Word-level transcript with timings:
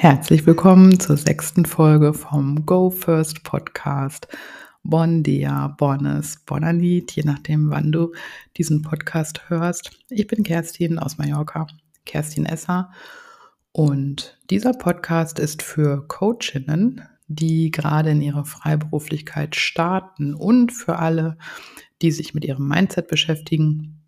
Herzlich 0.00 0.46
willkommen 0.46 0.98
zur 0.98 1.18
sechsten 1.18 1.66
Folge 1.66 2.14
vom 2.14 2.64
Go 2.64 2.88
First 2.88 3.44
Podcast. 3.44 4.28
Bon 4.82 5.22
dia, 5.22 5.68
bonnes, 5.76 6.38
bonanit, 6.46 7.12
je 7.12 7.22
nachdem, 7.22 7.68
wann 7.68 7.92
du 7.92 8.14
diesen 8.56 8.80
Podcast 8.80 9.50
hörst. 9.50 9.90
Ich 10.08 10.26
bin 10.26 10.42
Kerstin 10.42 10.98
aus 10.98 11.18
Mallorca, 11.18 11.66
Kerstin 12.06 12.46
Esser. 12.46 12.90
Und 13.72 14.38
dieser 14.48 14.72
Podcast 14.72 15.38
ist 15.38 15.62
für 15.62 16.08
Coachinnen, 16.08 17.02
die 17.28 17.70
gerade 17.70 18.08
in 18.08 18.22
ihre 18.22 18.46
Freiberuflichkeit 18.46 19.54
starten 19.54 20.32
und 20.32 20.72
für 20.72 20.98
alle, 20.98 21.36
die 22.00 22.10
sich 22.10 22.32
mit 22.32 22.46
ihrem 22.46 22.66
Mindset 22.66 23.06
beschäftigen 23.06 24.00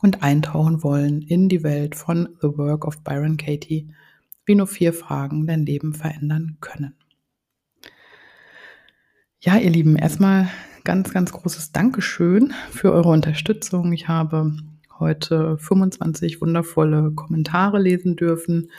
und 0.00 0.22
eintauchen 0.22 0.82
wollen 0.82 1.20
in 1.20 1.50
die 1.50 1.62
Welt 1.62 1.94
von 1.94 2.26
The 2.40 2.56
Work 2.56 2.86
of 2.86 3.04
Byron 3.04 3.36
Katie 3.36 3.92
wie 4.44 4.54
nur 4.54 4.66
vier 4.66 4.92
Fragen 4.92 5.46
dein 5.46 5.64
Leben 5.64 5.94
verändern 5.94 6.58
können. 6.60 6.94
Ja, 9.40 9.56
ihr 9.56 9.70
Lieben, 9.70 9.96
erstmal 9.96 10.48
ganz, 10.84 11.12
ganz 11.12 11.32
großes 11.32 11.72
Dankeschön 11.72 12.52
für 12.70 12.92
eure 12.92 13.08
Unterstützung. 13.08 13.92
Ich 13.92 14.08
habe 14.08 14.52
heute 14.98 15.56
25 15.56 16.40
wundervolle 16.40 17.12
Kommentare 17.12 17.80
lesen 17.80 18.16
dürfen, 18.16 18.70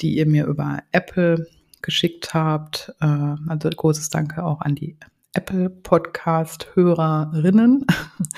die 0.00 0.16
ihr 0.16 0.26
mir 0.26 0.46
über 0.46 0.80
Apple 0.90 1.46
geschickt 1.82 2.34
habt. 2.34 2.92
Äh, 3.00 3.36
also 3.46 3.70
großes 3.70 4.10
Danke 4.10 4.44
auch 4.44 4.60
an 4.60 4.74
die 4.74 4.96
Apple 5.34 5.70
Podcast 5.70 6.68
Hörerinnen. 6.74 7.86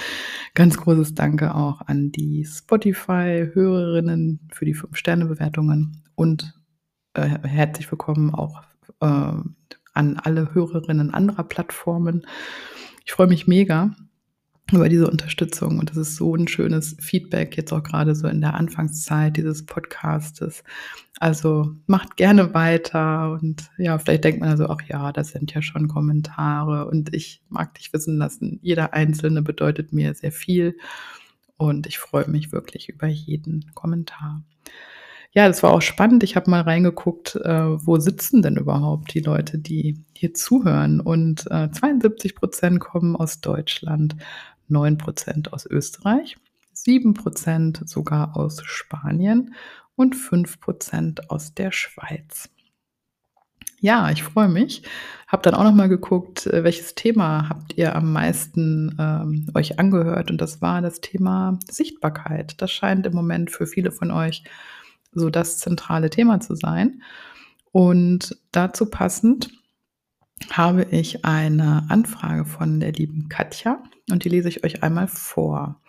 Ganz 0.54 0.76
großes 0.76 1.14
Danke 1.14 1.54
auch 1.54 1.80
an 1.80 2.12
die 2.12 2.44
Spotify 2.44 3.48
Hörerinnen 3.52 4.48
für 4.52 4.64
die 4.64 4.74
5 4.74 4.96
Sterne 4.96 5.26
Bewertungen 5.26 6.03
und 6.14 6.54
äh, 7.14 7.28
herzlich 7.42 7.90
willkommen 7.90 8.34
auch 8.34 8.62
äh, 9.00 9.32
an 9.94 10.16
alle 10.16 10.54
Hörerinnen 10.54 11.12
anderer 11.12 11.44
Plattformen. 11.44 12.26
Ich 13.04 13.12
freue 13.12 13.26
mich 13.26 13.46
mega 13.46 13.94
über 14.72 14.88
diese 14.88 15.10
Unterstützung 15.10 15.78
und 15.78 15.90
das 15.90 15.98
ist 15.98 16.16
so 16.16 16.34
ein 16.34 16.48
schönes 16.48 16.96
Feedback 16.98 17.56
jetzt 17.56 17.72
auch 17.72 17.82
gerade 17.82 18.14
so 18.14 18.26
in 18.28 18.40
der 18.40 18.54
Anfangszeit 18.54 19.36
dieses 19.36 19.66
Podcastes. 19.66 20.64
Also 21.20 21.76
macht 21.86 22.16
gerne 22.16 22.54
weiter 22.54 23.32
und 23.32 23.70
ja, 23.76 23.98
vielleicht 23.98 24.24
denkt 24.24 24.40
man 24.40 24.48
also 24.48 24.68
auch, 24.68 24.80
ja, 24.82 25.12
das 25.12 25.28
sind 25.28 25.52
ja 25.52 25.60
schon 25.60 25.88
Kommentare 25.88 26.88
und 26.88 27.14
ich 27.14 27.42
mag 27.50 27.74
dich 27.74 27.92
wissen 27.92 28.16
lassen, 28.16 28.58
jeder 28.62 28.94
einzelne 28.94 29.42
bedeutet 29.42 29.92
mir 29.92 30.14
sehr 30.14 30.32
viel 30.32 30.76
und 31.56 31.86
ich 31.86 31.98
freue 31.98 32.28
mich 32.28 32.50
wirklich 32.50 32.88
über 32.88 33.06
jeden 33.06 33.70
Kommentar. 33.74 34.42
Ja, 35.36 35.48
das 35.48 35.64
war 35.64 35.72
auch 35.72 35.82
spannend. 35.82 36.22
Ich 36.22 36.36
habe 36.36 36.48
mal 36.48 36.60
reingeguckt, 36.60 37.34
äh, 37.36 37.86
wo 37.86 37.98
sitzen 37.98 38.40
denn 38.40 38.56
überhaupt 38.56 39.14
die 39.14 39.20
Leute, 39.20 39.58
die 39.58 40.04
hier 40.12 40.32
zuhören. 40.32 41.00
Und 41.00 41.50
äh, 41.50 41.70
72 41.72 42.36
Prozent 42.36 42.78
kommen 42.78 43.16
aus 43.16 43.40
Deutschland, 43.40 44.14
9 44.68 44.96
Prozent 44.96 45.52
aus 45.52 45.66
Österreich, 45.66 46.36
7 46.72 47.14
Prozent 47.14 47.82
sogar 47.88 48.36
aus 48.36 48.62
Spanien 48.64 49.54
und 49.96 50.14
5 50.14 50.60
Prozent 50.60 51.30
aus 51.30 51.52
der 51.52 51.72
Schweiz. 51.72 52.48
Ja, 53.80 54.10
ich 54.12 54.22
freue 54.22 54.48
mich. 54.48 54.82
Habe 55.26 55.42
dann 55.42 55.54
auch 55.54 55.64
noch 55.64 55.74
mal 55.74 55.88
geguckt, 55.88 56.46
äh, 56.46 56.62
welches 56.62 56.94
Thema 56.94 57.48
habt 57.48 57.76
ihr 57.76 57.96
am 57.96 58.12
meisten 58.12 58.96
ähm, 59.00 59.46
euch 59.54 59.80
angehört? 59.80 60.30
Und 60.30 60.40
das 60.40 60.62
war 60.62 60.80
das 60.80 61.00
Thema 61.00 61.58
Sichtbarkeit. 61.68 62.62
Das 62.62 62.70
scheint 62.70 63.04
im 63.04 63.14
Moment 63.14 63.50
für 63.50 63.66
viele 63.66 63.90
von 63.90 64.12
euch 64.12 64.44
so 65.14 65.30
das 65.30 65.58
zentrale 65.58 66.10
Thema 66.10 66.40
zu 66.40 66.54
sein. 66.54 67.02
Und 67.72 68.36
dazu 68.52 68.86
passend 68.86 69.50
habe 70.50 70.84
ich 70.90 71.24
eine 71.24 71.86
Anfrage 71.88 72.44
von 72.44 72.80
der 72.80 72.92
lieben 72.92 73.28
Katja 73.28 73.82
und 74.10 74.24
die 74.24 74.28
lese 74.28 74.48
ich 74.48 74.64
euch 74.64 74.82
einmal 74.82 75.08
vor. 75.08 75.80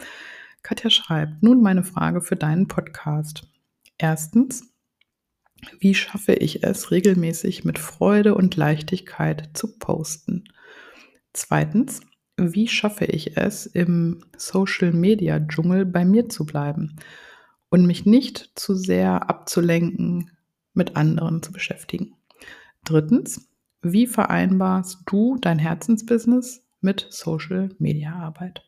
Katja 0.64 0.90
schreibt, 0.90 1.44
nun 1.44 1.62
meine 1.62 1.84
Frage 1.84 2.22
für 2.22 2.36
deinen 2.36 2.68
Podcast. 2.68 3.48
Erstens, 3.98 4.74
wie 5.80 5.94
schaffe 5.94 6.34
ich 6.34 6.64
es, 6.64 6.92
regelmäßig 6.92 7.66
mit 7.66 7.80
Freude 7.80 8.36
und 8.36 8.56
Leichtigkeit 8.56 9.50
zu 9.54 9.78
posten? 9.78 10.46
Zweitens, 11.34 12.02
wie 12.38 12.68
schaffe 12.68 13.06
ich 13.06 13.38
es, 13.38 13.66
im 13.66 14.26
Social-Media-Dschungel 14.38 15.86
bei 15.86 16.04
mir 16.04 16.30
zu 16.30 16.46
bleiben? 16.46 16.96
Und 17.76 17.88
mich 17.88 18.06
nicht 18.06 18.52
zu 18.56 18.74
sehr 18.74 19.30
abzulenken, 19.30 20.32
mit 20.74 20.96
anderen 20.96 21.44
zu 21.44 21.52
beschäftigen. 21.52 22.16
Drittens, 22.86 23.50
wie 23.82 24.08
vereinbarst 24.08 25.00
du 25.08 25.36
dein 25.42 25.60
Herzensbusiness 25.60 26.64
mit 26.80 27.06
Social 27.10 27.68
Media 27.78 28.14
Arbeit? 28.14 28.64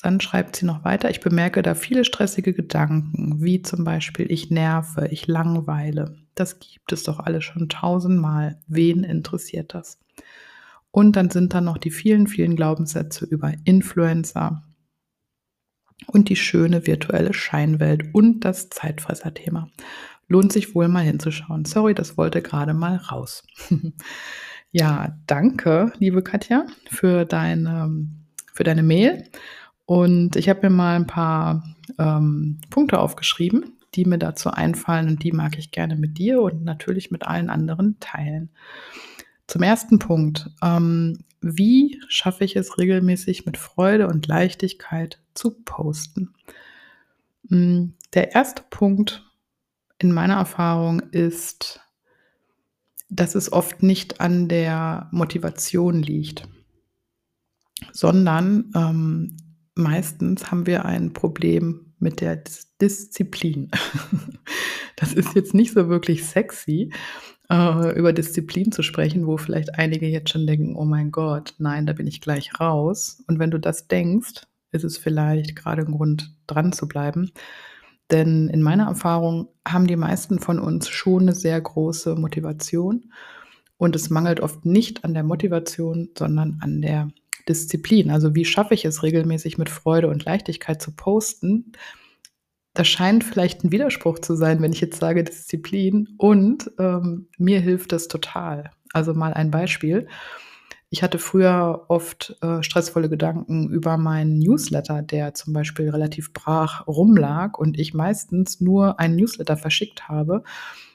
Dann 0.00 0.20
schreibt 0.20 0.54
sie 0.54 0.64
noch 0.64 0.84
weiter, 0.84 1.10
ich 1.10 1.18
bemerke 1.18 1.62
da 1.62 1.74
viele 1.74 2.04
stressige 2.04 2.54
Gedanken, 2.54 3.42
wie 3.42 3.62
zum 3.62 3.82
Beispiel 3.82 4.30
ich 4.30 4.52
nerve, 4.52 5.08
ich 5.08 5.26
langweile. 5.26 6.18
Das 6.36 6.60
gibt 6.60 6.92
es 6.92 7.02
doch 7.02 7.18
alle 7.18 7.42
schon 7.42 7.68
tausendmal. 7.68 8.60
Wen 8.68 9.02
interessiert 9.02 9.74
das? 9.74 9.98
Und 10.92 11.16
dann 11.16 11.30
sind 11.30 11.52
da 11.52 11.60
noch 11.60 11.78
die 11.78 11.90
vielen, 11.90 12.28
vielen 12.28 12.54
Glaubenssätze 12.54 13.24
über 13.24 13.52
Influencer, 13.64 14.62
und 16.06 16.28
die 16.28 16.36
schöne 16.36 16.86
virtuelle 16.86 17.32
Scheinwelt 17.32 18.14
und 18.14 18.40
das 18.40 18.70
Zeitfresserthema. 18.70 19.68
Lohnt 20.28 20.52
sich 20.52 20.74
wohl 20.74 20.88
mal 20.88 21.04
hinzuschauen. 21.04 21.64
Sorry, 21.64 21.94
das 21.94 22.16
wollte 22.16 22.42
gerade 22.42 22.74
mal 22.74 22.96
raus. 22.96 23.42
ja, 24.70 25.16
danke, 25.26 25.92
liebe 25.98 26.22
Katja, 26.22 26.66
für 26.88 27.24
deine, 27.24 28.06
für 28.52 28.64
deine 28.64 28.82
Mail. 28.82 29.24
Und 29.86 30.36
ich 30.36 30.48
habe 30.48 30.68
mir 30.68 30.76
mal 30.76 30.94
ein 30.94 31.08
paar 31.08 31.64
ähm, 31.98 32.60
Punkte 32.70 33.00
aufgeschrieben, 33.00 33.76
die 33.96 34.04
mir 34.04 34.18
dazu 34.18 34.50
einfallen 34.50 35.08
und 35.08 35.24
die 35.24 35.32
mag 35.32 35.58
ich 35.58 35.72
gerne 35.72 35.96
mit 35.96 36.18
dir 36.18 36.40
und 36.40 36.62
natürlich 36.62 37.10
mit 37.10 37.26
allen 37.26 37.50
anderen 37.50 37.98
teilen. 37.98 38.50
Zum 39.48 39.62
ersten 39.62 39.98
Punkt. 39.98 40.48
Ähm, 40.62 41.24
wie 41.40 42.00
schaffe 42.08 42.44
ich 42.44 42.56
es 42.56 42.78
regelmäßig 42.78 43.46
mit 43.46 43.56
Freude 43.56 44.08
und 44.08 44.26
Leichtigkeit 44.26 45.20
zu 45.34 45.52
posten? 45.64 46.34
Hm, 47.48 47.94
der 48.14 48.34
erste 48.34 48.62
Punkt 48.68 49.24
in 49.98 50.12
meiner 50.12 50.34
Erfahrung 50.34 51.00
ist, 51.10 51.80
dass 53.08 53.34
es 53.34 53.52
oft 53.52 53.82
nicht 53.82 54.20
an 54.20 54.48
der 54.48 55.08
Motivation 55.12 56.02
liegt, 56.02 56.48
sondern 57.92 58.70
ähm, 58.74 59.36
meistens 59.74 60.50
haben 60.50 60.66
wir 60.66 60.84
ein 60.84 61.12
Problem 61.12 61.94
mit 61.98 62.20
der 62.20 62.42
Disziplin. 62.80 63.70
das 64.96 65.12
ist 65.12 65.34
jetzt 65.34 65.54
nicht 65.54 65.72
so 65.72 65.88
wirklich 65.88 66.24
sexy, 66.24 66.92
äh, 67.50 67.98
über 67.98 68.12
Disziplin 68.12 68.72
zu 68.72 68.82
sprechen, 68.82 69.26
wo 69.26 69.36
vielleicht 69.36 69.74
einige 69.74 70.06
jetzt 70.06 70.30
schon 70.30 70.46
denken, 70.46 70.76
oh 70.76 70.84
mein 70.84 71.10
Gott, 71.10 71.54
nein, 71.58 71.86
da 71.86 71.92
bin 71.92 72.06
ich 72.06 72.20
gleich 72.20 72.58
raus. 72.60 73.22
Und 73.26 73.38
wenn 73.38 73.50
du 73.50 73.58
das 73.58 73.88
denkst, 73.88 74.46
ist 74.72 74.84
es 74.84 74.96
vielleicht 74.96 75.56
gerade 75.56 75.82
ein 75.82 75.92
Grund, 75.92 76.34
dran 76.46 76.72
zu 76.72 76.86
bleiben. 76.86 77.32
Denn 78.10 78.48
in 78.48 78.62
meiner 78.62 78.86
Erfahrung 78.86 79.48
haben 79.66 79.86
die 79.86 79.96
meisten 79.96 80.38
von 80.38 80.58
uns 80.58 80.88
schon 80.88 81.22
eine 81.22 81.34
sehr 81.34 81.60
große 81.60 82.14
Motivation. 82.14 83.12
Und 83.76 83.96
es 83.96 84.10
mangelt 84.10 84.40
oft 84.40 84.64
nicht 84.64 85.04
an 85.04 85.14
der 85.14 85.22
Motivation, 85.22 86.10
sondern 86.16 86.58
an 86.60 86.82
der 86.82 87.08
Disziplin. 87.48 88.10
Also 88.10 88.34
wie 88.34 88.44
schaffe 88.44 88.74
ich 88.74 88.84
es 88.84 89.02
regelmäßig 89.02 89.58
mit 89.58 89.70
Freude 89.70 90.08
und 90.08 90.24
Leichtigkeit 90.24 90.82
zu 90.82 90.94
posten? 90.94 91.72
Das 92.74 92.86
scheint 92.88 93.24
vielleicht 93.24 93.64
ein 93.64 93.72
Widerspruch 93.72 94.20
zu 94.20 94.36
sein, 94.36 94.62
wenn 94.62 94.72
ich 94.72 94.80
jetzt 94.80 95.00
sage 95.00 95.24
Disziplin. 95.24 96.08
Und 96.18 96.70
ähm, 96.78 97.28
mir 97.38 97.60
hilft 97.60 97.92
das 97.92 98.08
total. 98.08 98.70
Also 98.92 99.14
mal 99.14 99.34
ein 99.34 99.50
Beispiel. 99.50 100.06
Ich 100.92 101.04
hatte 101.04 101.18
früher 101.18 101.84
oft 101.88 102.36
äh, 102.42 102.64
stressvolle 102.64 103.08
Gedanken 103.08 103.70
über 103.70 103.96
meinen 103.96 104.38
Newsletter, 104.40 105.02
der 105.02 105.34
zum 105.34 105.52
Beispiel 105.52 105.88
relativ 105.88 106.32
brach 106.32 106.86
rumlag 106.88 107.56
und 107.58 107.78
ich 107.78 107.94
meistens 107.94 108.60
nur 108.60 108.98
einen 108.98 109.14
Newsletter 109.14 109.56
verschickt 109.56 110.08
habe, 110.08 110.42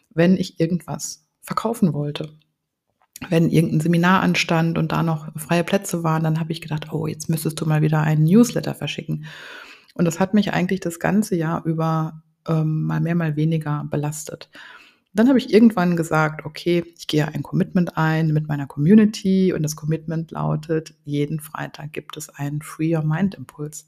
wenn 0.10 0.36
ich 0.36 0.60
irgendwas 0.60 1.26
verkaufen 1.42 1.94
wollte. 1.94 2.30
Wenn 3.30 3.50
irgendein 3.50 3.80
Seminar 3.80 4.22
anstand 4.22 4.78
und 4.78 4.92
da 4.92 5.02
noch 5.02 5.30
freie 5.38 5.64
Plätze 5.64 6.04
waren, 6.04 6.24
dann 6.24 6.42
habe 6.42 6.52
ich 6.52 6.60
gedacht, 6.60 6.92
oh, 6.92 7.08
jetzt 7.08 7.30
müsstest 7.30 7.62
du 7.62 7.66
mal 7.66 7.82
wieder 7.82 8.02
einen 8.02 8.26
Newsletter 8.26 8.76
verschicken. 8.76 9.26
Und 9.96 10.06
das 10.06 10.20
hat 10.20 10.34
mich 10.34 10.54
eigentlich 10.54 10.82
das 10.82 11.00
ganze 11.00 11.36
Jahr 11.36 11.66
über 11.66 12.22
ähm, 12.48 12.84
mal 12.84 13.02
mehr, 13.02 13.16
mal 13.16 13.36
weniger 13.36 13.88
belastet. 13.90 14.50
Dann 15.14 15.30
habe 15.30 15.40
ich 15.40 15.54
irgendwann 15.54 15.96
gesagt, 15.96 16.46
okay, 16.46 16.84
ich 16.98 17.08
gehe 17.08 17.28
ein 17.28 17.42
Commitment 17.42 17.98
ein 17.98 18.34
mit 18.34 18.48
meiner 18.50 18.68
Community 18.68 19.54
und 19.54 19.64
das 19.64 19.78
Commitment 19.78 20.32
lautet, 20.32 20.94
jeden 21.06 21.40
Freitag 21.40 21.94
gibt 21.94 22.18
es 22.18 22.30
einen 22.30 22.62
Free 22.62 22.96
Your 22.96 23.04
Mind 23.04 23.34
Impuls. 23.36 23.88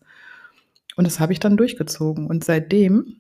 Und 0.96 1.06
das 1.06 1.20
habe 1.20 1.34
ich 1.34 1.42
dann 1.42 1.58
durchgezogen. 1.58 2.28
Und 2.28 2.46
seitdem 2.46 3.18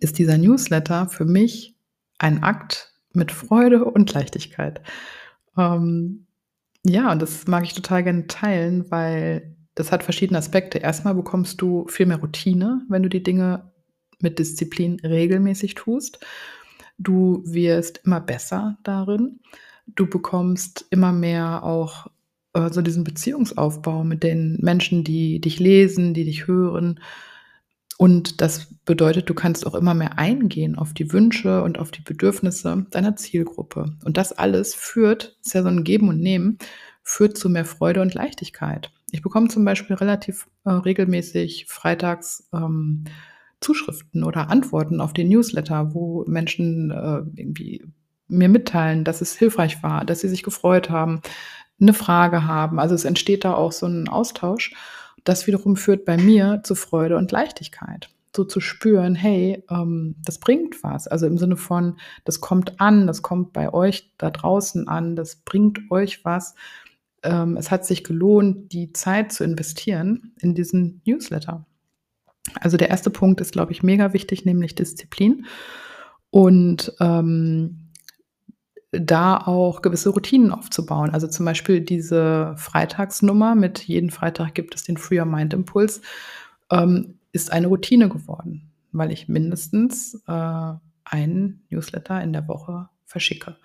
ist 0.00 0.18
dieser 0.18 0.38
Newsletter 0.38 1.08
für 1.08 1.26
mich 1.26 1.76
ein 2.18 2.42
Akt 2.42 2.94
mit 3.12 3.30
Freude 3.32 3.84
und 3.84 4.12
Leichtigkeit. 4.14 4.80
Ähm, 5.58 6.26
ja, 6.84 7.12
und 7.12 7.20
das 7.20 7.46
mag 7.46 7.64
ich 7.64 7.74
total 7.74 8.02
gerne 8.02 8.26
teilen, 8.26 8.90
weil 8.90 9.56
das 9.80 9.92
hat 9.92 10.04
verschiedene 10.04 10.38
Aspekte. 10.38 10.78
Erstmal 10.78 11.14
bekommst 11.14 11.60
du 11.60 11.86
viel 11.88 12.06
mehr 12.06 12.20
Routine, 12.20 12.82
wenn 12.88 13.02
du 13.02 13.08
die 13.08 13.22
Dinge 13.22 13.70
mit 14.20 14.38
Disziplin 14.38 15.00
regelmäßig 15.00 15.74
tust. 15.74 16.20
Du 16.98 17.42
wirst 17.46 18.02
immer 18.04 18.20
besser 18.20 18.78
darin. 18.82 19.40
Du 19.86 20.06
bekommst 20.06 20.86
immer 20.90 21.12
mehr 21.12 21.64
auch 21.64 22.08
äh, 22.52 22.70
so 22.70 22.82
diesen 22.82 23.04
Beziehungsaufbau 23.04 24.04
mit 24.04 24.22
den 24.22 24.58
Menschen, 24.60 25.02
die 25.02 25.40
dich 25.40 25.58
lesen, 25.58 26.12
die 26.14 26.24
dich 26.24 26.46
hören. 26.46 27.00
Und 27.96 28.40
das 28.40 28.74
bedeutet, 28.84 29.28
du 29.28 29.34
kannst 29.34 29.66
auch 29.66 29.74
immer 29.74 29.94
mehr 29.94 30.18
eingehen 30.18 30.76
auf 30.76 30.94
die 30.94 31.12
Wünsche 31.12 31.62
und 31.62 31.78
auf 31.78 31.90
die 31.90 32.02
Bedürfnisse 32.02 32.86
deiner 32.90 33.16
Zielgruppe. 33.16 33.96
Und 34.04 34.16
das 34.16 34.32
alles 34.32 34.74
führt, 34.74 35.38
ist 35.44 35.54
ja 35.54 35.62
so 35.62 35.68
ein 35.68 35.84
Geben 35.84 36.08
und 36.08 36.20
Nehmen, 36.20 36.58
führt 37.02 37.36
zu 37.36 37.48
mehr 37.48 37.64
Freude 37.64 38.00
und 38.02 38.14
Leichtigkeit. 38.14 38.90
Ich 39.12 39.22
bekomme 39.22 39.48
zum 39.48 39.64
Beispiel 39.64 39.96
relativ 39.96 40.48
äh, 40.64 40.70
regelmäßig 40.70 41.66
freitags 41.68 42.48
ähm, 42.52 43.04
Zuschriften 43.60 44.24
oder 44.24 44.50
Antworten 44.50 45.00
auf 45.00 45.12
den 45.12 45.28
Newsletter, 45.28 45.94
wo 45.94 46.24
Menschen 46.26 46.90
äh, 46.90 47.22
irgendwie 47.38 47.84
mir 48.28 48.48
mitteilen, 48.48 49.04
dass 49.04 49.20
es 49.20 49.36
hilfreich 49.36 49.82
war, 49.82 50.04
dass 50.04 50.20
sie 50.20 50.28
sich 50.28 50.42
gefreut 50.42 50.88
haben, 50.88 51.20
eine 51.80 51.94
Frage 51.94 52.46
haben. 52.46 52.78
Also 52.78 52.94
es 52.94 53.04
entsteht 53.04 53.44
da 53.44 53.54
auch 53.54 53.72
so 53.72 53.86
ein 53.86 54.08
Austausch. 54.08 54.74
Das 55.24 55.46
wiederum 55.46 55.76
führt 55.76 56.04
bei 56.04 56.16
mir 56.16 56.60
zu 56.62 56.74
Freude 56.74 57.16
und 57.16 57.32
Leichtigkeit. 57.32 58.10
So 58.34 58.44
zu 58.44 58.60
spüren, 58.60 59.14
hey, 59.14 59.64
ähm, 59.70 60.14
das 60.24 60.38
bringt 60.38 60.82
was. 60.82 61.08
Also 61.08 61.26
im 61.26 61.36
Sinne 61.36 61.56
von, 61.56 61.98
das 62.24 62.40
kommt 62.40 62.80
an, 62.80 63.06
das 63.06 63.22
kommt 63.22 63.52
bei 63.52 63.72
euch 63.72 64.12
da 64.18 64.30
draußen 64.30 64.88
an, 64.88 65.16
das 65.16 65.36
bringt 65.36 65.90
euch 65.90 66.24
was. 66.24 66.54
Ähm, 67.22 67.56
es 67.56 67.70
hat 67.70 67.84
sich 67.84 68.04
gelohnt, 68.04 68.72
die 68.72 68.92
Zeit 68.92 69.32
zu 69.32 69.44
investieren 69.44 70.32
in 70.40 70.54
diesen 70.54 71.02
Newsletter. 71.06 71.66
Also 72.60 72.76
der 72.76 72.88
erste 72.88 73.10
Punkt 73.10 73.40
ist, 73.40 73.52
glaube 73.52 73.72
ich, 73.72 73.82
mega 73.82 74.12
wichtig, 74.12 74.44
nämlich 74.44 74.74
Disziplin. 74.74 75.46
Und 76.30 76.92
ähm, 77.00 77.90
da 78.92 79.36
auch 79.36 79.82
gewisse 79.82 80.10
Routinen 80.10 80.52
aufzubauen. 80.52 81.10
Also 81.10 81.28
zum 81.28 81.46
Beispiel 81.46 81.80
diese 81.80 82.54
Freitagsnummer 82.56 83.54
mit 83.54 83.86
jeden 83.86 84.10
Freitag 84.10 84.54
gibt 84.54 84.74
es 84.74 84.82
den 84.82 84.96
Free 84.96 85.20
Your 85.20 85.26
Mind 85.26 85.54
Impuls, 85.54 86.00
ähm, 86.70 87.18
ist 87.32 87.52
eine 87.52 87.68
Routine 87.68 88.08
geworden, 88.08 88.72
weil 88.92 89.12
ich 89.12 89.28
mindestens 89.28 90.20
äh, 90.26 90.72
einen 91.04 91.64
Newsletter 91.70 92.20
in 92.22 92.32
der 92.32 92.48
Woche 92.48 92.88
verschicke. 93.04 93.56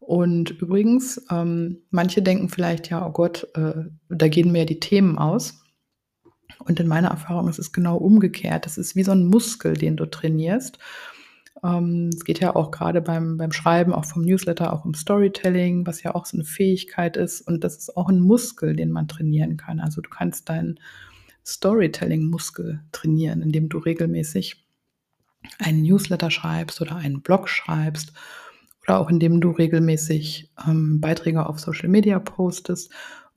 Und 0.00 0.50
übrigens, 0.50 1.24
ähm, 1.30 1.82
manche 1.90 2.22
denken 2.22 2.48
vielleicht, 2.48 2.88
ja, 2.88 3.06
oh 3.06 3.12
Gott, 3.12 3.46
äh, 3.54 3.84
da 4.08 4.28
gehen 4.28 4.50
mir 4.50 4.64
die 4.64 4.80
Themen 4.80 5.18
aus. 5.18 5.62
Und 6.58 6.80
in 6.80 6.88
meiner 6.88 7.08
Erfahrung 7.08 7.48
ist 7.48 7.58
es 7.58 7.72
genau 7.72 7.96
umgekehrt. 7.96 8.66
Das 8.66 8.78
ist 8.78 8.96
wie 8.96 9.04
so 9.04 9.12
ein 9.12 9.26
Muskel, 9.26 9.74
den 9.74 9.96
du 9.96 10.06
trainierst. 10.06 10.78
Ähm, 11.62 12.10
es 12.12 12.24
geht 12.24 12.40
ja 12.40 12.56
auch 12.56 12.70
gerade 12.70 13.02
beim, 13.02 13.36
beim 13.36 13.52
Schreiben, 13.52 13.92
auch 13.92 14.06
vom 14.06 14.22
Newsletter, 14.22 14.72
auch 14.72 14.84
um 14.84 14.94
Storytelling, 14.94 15.86
was 15.86 16.02
ja 16.02 16.14
auch 16.14 16.24
so 16.24 16.36
eine 16.36 16.44
Fähigkeit 16.44 17.16
ist. 17.16 17.42
Und 17.42 17.62
das 17.62 17.76
ist 17.76 17.96
auch 17.96 18.08
ein 18.08 18.20
Muskel, 18.20 18.74
den 18.74 18.90
man 18.90 19.06
trainieren 19.06 19.58
kann. 19.58 19.80
Also 19.80 20.00
du 20.00 20.08
kannst 20.08 20.48
deinen 20.48 20.80
Storytelling-Muskel 21.44 22.80
trainieren, 22.92 23.42
indem 23.42 23.68
du 23.68 23.78
regelmäßig 23.78 24.66
einen 25.58 25.82
Newsletter 25.82 26.30
schreibst 26.30 26.80
oder 26.80 26.96
einen 26.96 27.22
Blog 27.22 27.48
schreibst 27.48 28.12
oder 28.90 28.98
auch 28.98 29.08
indem 29.08 29.40
du 29.40 29.52
regelmäßig 29.52 30.50
ähm, 30.66 31.00
Beiträge 31.00 31.46
auf 31.46 31.60
Social 31.60 31.88
Media 31.88 32.18
postest. 32.18 32.90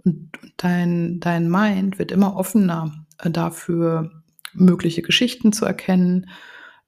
Und 0.04 0.32
dein, 0.58 1.20
dein 1.20 1.48
Mind 1.48 2.00
wird 2.00 2.12
immer 2.12 2.36
offener 2.36 3.06
äh, 3.20 3.30
dafür, 3.30 4.12
mögliche 4.54 5.04
Geschichten 5.04 5.54
zu 5.54 5.66
erkennen, 5.66 6.28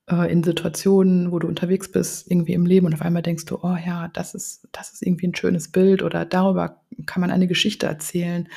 äh, 0.10 0.32
in 0.32 0.44
Situationen, 0.44 1.32
wo 1.32 1.38
du 1.38 1.48
unterwegs 1.48 1.92
bist, 1.92 2.30
irgendwie 2.30 2.54
im 2.54 2.66
Leben 2.66 2.88
und 2.88 2.96
auf 2.96 3.04
einmal 3.04 3.22
denkst 3.22 3.46
du, 3.46 3.60
oh 3.62 3.78
ja, 3.86 4.08
das 4.14 4.34
ist, 4.34 4.68
das 4.72 4.94
ist 4.94 5.04
irgendwie 5.04 5.28
ein 5.28 5.36
schönes 5.36 5.72
Bild 5.72 6.02
oder 6.02 6.26
darüber 6.26 6.82
kann 7.06 7.22
man 7.22 7.30
eine 7.30 7.48
Geschichte 7.48 7.86
erzählen. 7.86 8.48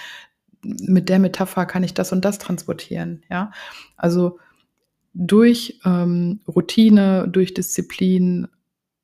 Mit 0.63 1.11
der 1.11 1.19
Metapher 1.19 1.67
kann 1.67 1.85
ich 1.85 1.93
das 1.93 2.13
und 2.13 2.25
das 2.25 2.39
transportieren, 2.39 3.25
ja. 3.31 3.53
Also 3.99 4.39
durch 5.13 5.81
ähm, 5.85 6.41
Routine, 6.49 7.29
durch 7.29 7.53
Disziplin 7.53 8.49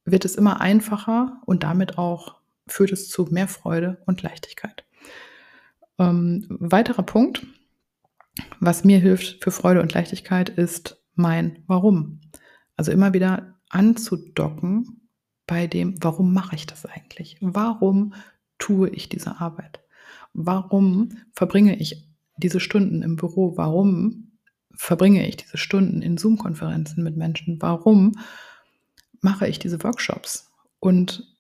wird 0.05 0.25
es 0.25 0.37
immer 0.37 0.61
einfacher 0.61 1.41
und 1.47 1.63
damit 1.63 1.99
auch 1.99 2.41
führt 2.67 2.93
es 2.93 3.09
zu 3.09 3.25
mehr 3.31 3.49
Freude 3.49 4.03
und 4.07 4.23
Leichtigkeit. 4.23 4.85
Ähm, 5.99 6.47
weiterer 6.49 7.03
Punkt, 7.03 7.47
was 8.61 8.85
mir 8.85 8.99
hilft 8.99 9.43
für 9.43 9.51
Freude 9.51 9.81
und 9.81 9.93
Leichtigkeit, 9.93 10.49
ist 10.49 11.03
mein 11.15 11.63
Warum. 11.67 12.21
Also 12.77 12.91
immer 12.91 13.13
wieder 13.13 13.61
anzudocken 13.69 15.09
bei 15.47 15.67
dem, 15.67 15.95
warum 16.03 16.33
mache 16.33 16.57
ich 16.57 16.67
das 16.67 16.87
eigentlich? 16.87 17.37
Warum 17.41 18.15
tue 18.59 18.89
ich 18.91 19.09
diese 19.09 19.41
Arbeit? 19.41 19.81
Warum 20.33 21.11
verbringe 21.33 21.77
ich 21.77 22.09
diese 22.37 22.61
Stunden 22.61 23.03
im 23.03 23.17
Büro? 23.17 23.57
Warum 23.57 24.39
verbringe 24.75 25.27
ich 25.29 25.37
diese 25.37 25.59
Stunden 25.59 26.03
in 26.03 26.17
Zoom-Konferenzen 26.17 27.05
mit 27.05 27.17
Menschen? 27.17 27.59
Warum 27.61 28.13
mache 29.25 29.49
ich 29.49 29.59
diese 29.59 29.83
Workshops? 29.83 30.53
Und 30.79 31.35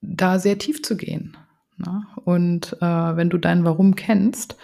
da 0.00 0.38
sehr 0.38 0.58
tief 0.58 0.82
zu 0.82 0.96
gehen. 0.96 1.36
Ne? 1.78 2.06
Und 2.24 2.76
äh, 2.80 3.16
wenn 3.16 3.30
du 3.30 3.38
dein 3.38 3.64
Warum 3.64 3.96
kennst, 3.96 4.56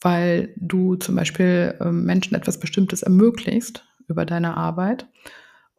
weil 0.00 0.52
du 0.56 0.96
zum 0.96 1.16
Beispiel 1.16 1.76
äh, 1.80 1.90
Menschen 1.90 2.34
etwas 2.34 2.60
Bestimmtes 2.60 3.02
ermöglicht, 3.02 3.86
über 4.08 4.26
deine 4.26 4.56
Arbeit. 4.56 5.06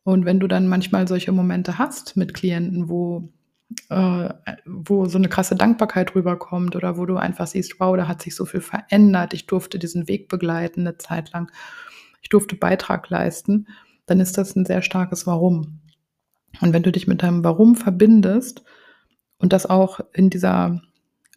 Und 0.04 0.26
wenn 0.26 0.40
du 0.40 0.48
dann 0.48 0.68
manchmal 0.68 1.08
solche 1.08 1.32
Momente 1.32 1.78
hast 1.78 2.18
mit 2.18 2.34
Klienten, 2.34 2.90
wo, 2.90 3.30
äh, 3.90 4.30
wo 4.66 5.06
so 5.06 5.18
eine 5.18 5.30
krasse 5.30 5.56
Dankbarkeit 5.56 6.16
rüberkommt 6.16 6.76
oder 6.76 6.98
wo 6.98 7.06
du 7.06 7.18
einfach 7.18 7.48
siehst, 7.48 7.80
wow, 7.80 7.96
da 7.96 8.08
hat 8.08 8.22
sich 8.22 8.36
so 8.36 8.46
viel 8.46 8.62
verändert, 8.62 9.34
ich 9.34 9.48
durfte 9.48 9.80
diesen 9.80 10.08
Weg 10.08 10.28
begleiten 10.28 10.82
eine 10.82 10.98
Zeit 10.98 11.32
lang, 11.34 11.52
ich 12.22 12.30
durfte 12.30 12.56
Beitrag 12.56 13.10
leisten, 13.10 13.68
dann 14.06 14.20
ist 14.20 14.38
das 14.38 14.56
ein 14.56 14.66
sehr 14.66 14.82
starkes 14.82 15.26
Warum. 15.28 15.80
Und 16.62 16.74
wenn 16.74 16.84
du 16.84 16.92
dich 16.92 17.08
mit 17.08 17.24
deinem 17.24 17.44
Warum 17.44 17.76
verbindest 17.76 18.64
und 19.38 19.54
das 19.54 19.66
auch 19.66 20.00
in 20.14 20.30
dieser 20.30 20.82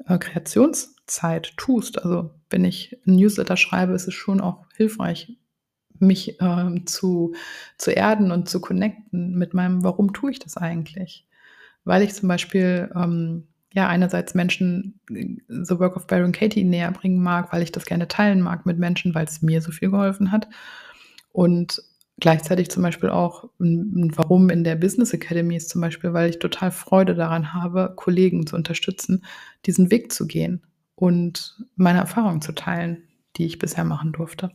äh, 0.06 0.18
Kreationszeit 0.18 1.56
tust, 1.56 2.02
also 2.02 2.30
wenn 2.50 2.64
ich 2.64 2.98
ein 3.06 3.16
Newsletter 3.16 3.56
schreibe, 3.56 3.92
ist 3.92 4.08
es 4.08 4.14
schon 4.14 4.40
auch 4.40 4.66
hilfreich, 4.76 5.36
mich 6.00 6.40
äh, 6.40 6.84
zu, 6.84 7.34
zu 7.76 7.90
erden 7.90 8.30
und 8.30 8.48
zu 8.48 8.60
connecten 8.60 9.36
mit 9.36 9.54
meinem, 9.54 9.82
warum 9.82 10.12
tue 10.12 10.30
ich 10.30 10.38
das 10.38 10.56
eigentlich? 10.56 11.26
Weil 11.84 12.02
ich 12.02 12.14
zum 12.14 12.28
Beispiel 12.28 12.90
ähm, 12.94 13.48
ja 13.72 13.88
einerseits 13.88 14.34
Menschen 14.34 15.00
äh, 15.10 15.36
The 15.48 15.78
Work 15.78 15.96
of 15.96 16.06
Byron 16.06 16.32
Katie 16.32 16.64
näher 16.64 16.92
bringen 16.92 17.22
mag, 17.22 17.52
weil 17.52 17.62
ich 17.62 17.72
das 17.72 17.86
gerne 17.86 18.08
teilen 18.08 18.40
mag 18.40 18.66
mit 18.66 18.78
Menschen, 18.78 19.14
weil 19.14 19.24
es 19.24 19.42
mir 19.42 19.60
so 19.60 19.72
viel 19.72 19.90
geholfen 19.90 20.30
hat. 20.30 20.48
Und 21.32 21.82
gleichzeitig 22.20 22.70
zum 22.70 22.82
Beispiel 22.82 23.10
auch, 23.10 23.48
warum 23.58 24.50
in 24.50 24.64
der 24.64 24.76
Business 24.76 25.12
Academy 25.12 25.56
ist 25.56 25.70
zum 25.70 25.80
Beispiel, 25.80 26.12
weil 26.12 26.30
ich 26.30 26.38
total 26.38 26.70
Freude 26.70 27.14
daran 27.14 27.52
habe, 27.52 27.92
Kollegen 27.96 28.46
zu 28.46 28.56
unterstützen, 28.56 29.24
diesen 29.66 29.90
Weg 29.90 30.12
zu 30.12 30.26
gehen 30.26 30.62
und 30.94 31.64
meine 31.76 32.00
Erfahrungen 32.00 32.42
zu 32.42 32.52
teilen, 32.52 33.04
die 33.36 33.46
ich 33.46 33.58
bisher 33.58 33.84
machen 33.84 34.12
durfte. 34.12 34.50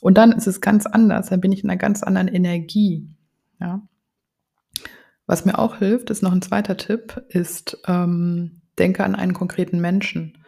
Und 0.00 0.16
dann 0.16 0.32
ist 0.32 0.46
es 0.46 0.60
ganz 0.60 0.86
anders, 0.86 1.30
dann 1.30 1.40
bin 1.40 1.52
ich 1.52 1.64
in 1.64 1.70
einer 1.70 1.78
ganz 1.78 2.02
anderen 2.02 2.28
Energie. 2.28 3.08
Ja. 3.60 3.82
Was 5.26 5.44
mir 5.44 5.58
auch 5.58 5.76
hilft, 5.76 6.10
ist 6.10 6.22
noch 6.22 6.32
ein 6.32 6.42
zweiter 6.42 6.76
Tipp, 6.76 7.22
ist, 7.28 7.78
ähm, 7.86 8.62
denke 8.78 9.04
an 9.04 9.16
einen 9.16 9.34
konkreten 9.34 9.80
Menschen. 9.80 10.38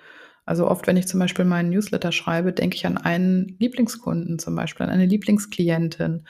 Also 0.45 0.69
oft, 0.69 0.87
wenn 0.87 0.97
ich 0.97 1.07
zum 1.07 1.21
Beispiel 1.21 1.45
meinen 1.45 1.71
Newsletter 1.71 2.13
schreibe, 2.13 2.53
denke 2.53 2.77
ich 2.77 2.87
an 2.87 2.97
einen 2.97 3.57
Lieblingskunden 3.59 4.39
zum 4.39 4.57
Beispiel, 4.57 4.87
an 4.87 4.93
eine 4.93 5.07
Lieblingsklientin, 5.07 6.27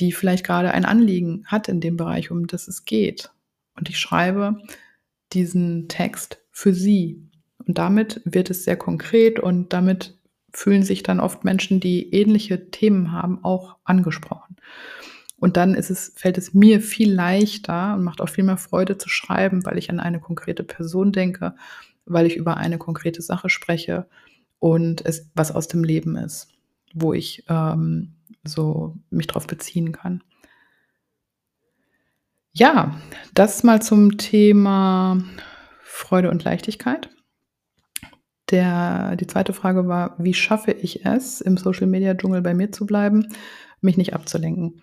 die 0.00 0.12
vielleicht 0.12 0.44
gerade 0.44 0.72
ein 0.72 0.84
Anliegen 0.84 1.44
hat 1.46 1.68
in 1.68 1.80
dem 1.80 1.96
Bereich, 1.96 2.30
um 2.30 2.46
das 2.46 2.68
es 2.68 2.84
geht. 2.84 3.30
Und 3.76 3.88
ich 3.88 3.98
schreibe 3.98 4.56
diesen 5.32 5.88
Text 5.88 6.38
für 6.50 6.74
sie. 6.74 7.22
Und 7.66 7.78
damit 7.78 8.20
wird 8.24 8.50
es 8.50 8.64
sehr 8.64 8.76
konkret 8.76 9.38
und 9.38 9.72
damit 9.72 10.18
fühlen 10.52 10.82
sich 10.82 11.02
dann 11.02 11.20
oft 11.20 11.44
Menschen, 11.44 11.80
die 11.80 12.12
ähnliche 12.12 12.70
Themen 12.70 13.12
haben, 13.12 13.44
auch 13.44 13.76
angesprochen. 13.84 14.56
Und 15.36 15.56
dann 15.56 15.74
ist 15.74 15.90
es, 15.90 16.12
fällt 16.16 16.36
es 16.36 16.52
mir 16.52 16.80
viel 16.80 17.12
leichter 17.12 17.94
und 17.94 18.04
macht 18.04 18.20
auch 18.20 18.28
viel 18.28 18.44
mehr 18.44 18.58
Freude 18.58 18.98
zu 18.98 19.08
schreiben, 19.08 19.64
weil 19.64 19.78
ich 19.78 19.88
an 19.88 20.00
eine 20.00 20.20
konkrete 20.20 20.64
Person 20.64 21.12
denke, 21.12 21.54
weil 22.12 22.26
ich 22.26 22.36
über 22.36 22.56
eine 22.56 22.78
konkrete 22.78 23.22
Sache 23.22 23.48
spreche 23.48 24.08
und 24.58 25.04
es 25.04 25.30
was 25.34 25.52
aus 25.52 25.68
dem 25.68 25.84
Leben 25.84 26.16
ist, 26.16 26.48
wo 26.94 27.12
ich 27.12 27.44
ähm, 27.48 28.14
so 28.44 28.96
mich 29.10 29.26
drauf 29.26 29.46
beziehen 29.46 29.92
kann. 29.92 30.22
Ja, 32.52 33.00
das 33.32 33.62
mal 33.62 33.80
zum 33.80 34.18
Thema 34.18 35.22
Freude 35.82 36.30
und 36.30 36.44
Leichtigkeit. 36.44 37.08
Der 38.50 39.14
die 39.16 39.26
zweite 39.26 39.52
Frage 39.52 39.86
war: 39.86 40.16
„Wie 40.18 40.34
schaffe 40.34 40.72
ich 40.72 41.04
es, 41.06 41.40
im 41.40 41.56
Social-Media-Dschungel 41.56 42.42
bei 42.42 42.54
mir 42.54 42.72
zu 42.72 42.86
bleiben, 42.86 43.28
mich 43.80 43.96
nicht 43.96 44.14
abzulenken?“ 44.14 44.82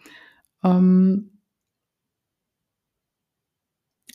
Ähm 0.63 1.36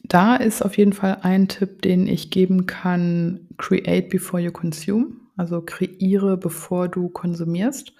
da 0.04 0.36
ist 0.36 0.62
auf 0.62 0.76
jeden 0.76 0.92
Fall 0.92 1.18
ein 1.22 1.48
Tipp, 1.48 1.82
den 1.82 2.06
ich 2.06 2.30
geben 2.30 2.66
kann: 2.66 3.48
„Create 3.58 4.08
before 4.10 4.42
you 4.42 4.52
consume“, 4.52 5.16
also 5.36 5.62
kreiere, 5.62 6.36
bevor 6.36 6.88
du 6.88 7.08
konsumierst. 7.08 7.92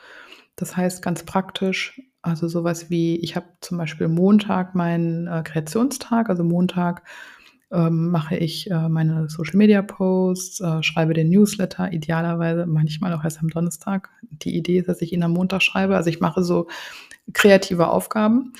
Das 0.57 0.77
heißt 0.77 1.03
ganz 1.03 1.25
praktisch 1.25 2.01
also 2.23 2.47
so 2.49 2.63
was 2.65 2.89
wie 2.91 3.17
ich 3.17 3.35
habe 3.37 3.47
zum 3.61 3.79
Beispiel 3.79 4.07
Montag 4.09 4.75
meinen, 4.77 5.27
äh, 5.27 5.43
Kreationstag. 5.45 6.31
Also 6.31 6.45
Montag, 6.45 7.03
ähm, 7.73 8.11
mache 8.11 8.37
ich, 8.37 8.71
äh, 8.71 8.89
meine 8.89 9.29
Social-Media-Posts, 9.29 10.61
äh, 10.61 10.83
schreibe 10.83 11.15
den 11.15 11.31
Newsletter, 11.31 11.93
idealerweise 11.93 12.67
manchmal 12.67 13.13
auch 13.15 13.25
erst 13.25 13.41
am 13.41 13.49
Donnerstag. 13.49 14.11
Die 14.31 14.55
Idee 14.57 14.79
ist, 14.81 14.89
dass 14.89 15.03
ich 15.03 15.13
ihn 15.13 15.23
am 15.25 15.33
Montag 15.33 15.63
schreibe. 15.63 15.97
Also, 15.97 16.11
ich 16.11 16.21
mache 16.21 16.43
so 16.45 16.69
kreative 17.35 17.89
Aufgaben 17.89 18.53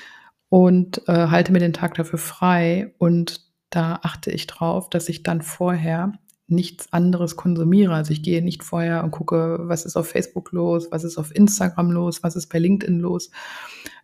und, 0.53 1.01
äh, 1.07 1.29
halte 1.29 1.51
mir 1.51 1.57
den 1.57 1.73
Tag 1.73 1.95
dafür 1.95 2.19
frei. 2.19 2.93
Und 2.99 3.41
da 3.71 4.01
achte 4.03 4.29
ich 4.29 4.45
drauf, 4.45 4.87
dass 4.87 5.09
ich 5.09 5.23
dann 5.23 5.41
vorher 5.41 6.13
nichts 6.45 6.93
anderes 6.93 7.35
konsumiere. 7.35 7.95
Also, 7.95 8.11
ich 8.13 8.21
gehe 8.21 8.43
nicht 8.43 8.63
vorher 8.63 9.03
und 9.03 9.09
gucke, 9.09 9.61
was 9.63 9.83
ist 9.83 9.97
auf 9.97 10.09
Facebook 10.09 10.51
los, 10.51 10.91
was 10.91 11.05
ist 11.05 11.17
auf 11.17 11.35
Instagram 11.35 11.89
los, 11.89 12.21
was 12.21 12.35
ist 12.35 12.53
bei 12.53 12.59
LinkedIn 12.59 12.99
los, 12.99 13.31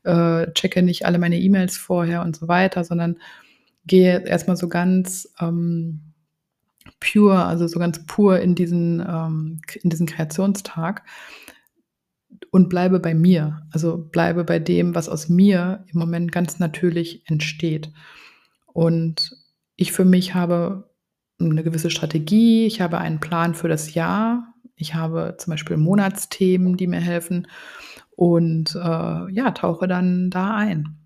äh, 0.05 0.51
checke 0.53 0.81
nicht 0.81 1.05
alle 1.05 1.19
meine 1.19 1.37
E-Mails 1.39 1.77
vorher 1.77 2.23
und 2.23 2.35
so 2.35 2.47
weiter, 2.47 2.83
sondern 2.83 3.19
gehe 3.85 4.25
erst 4.25 4.47
mal 4.47 4.57
so 4.57 4.69
ganz, 4.69 5.31
ähm, 5.39 6.13
pure, 6.99 7.45
also 7.45 7.67
so 7.67 7.77
ganz 7.77 8.03
pur 8.07 8.39
in 8.39 8.55
diesen, 8.55 9.05
ähm 9.07 9.61
in 9.83 9.91
diesen 9.91 10.07
Kreationstag 10.07 11.03
und 12.51 12.69
bleibe 12.69 12.99
bei 12.99 13.13
mir. 13.15 13.63
Also, 13.71 13.97
bleibe 13.97 14.43
bei 14.45 14.59
dem, 14.59 14.95
was 14.95 15.09
aus 15.09 15.29
mir 15.29 15.85
im 15.93 15.99
Moment 15.99 16.31
ganz 16.31 16.59
natürlich 16.59 17.23
entsteht. 17.29 17.91
Und 18.67 19.31
ich 19.77 19.91
für 19.93 20.05
mich 20.05 20.35
habe 20.35 20.89
'ne 21.39 21.63
gewisse 21.63 21.89
Strategie. 21.91 22.65
Ich 22.67 22.81
habe 22.81 22.99
einen 22.99 23.19
Plan 23.21 23.55
für 23.55 23.69
das 23.69 23.93
Jahr. 23.95 24.53
Ich 24.75 24.95
habe 24.95 25.35
zum 25.39 25.51
Beispiel 25.51 25.77
Monatsthemen, 25.77 26.77
die 26.77 26.87
mir 26.87 26.99
helfen 27.01 27.47
und, 28.17 28.75
äh, 28.75 28.79
ja, 29.33 29.51
tauche 29.51 29.87
dann 29.87 30.29
da 30.31 30.55
ein 30.57 30.97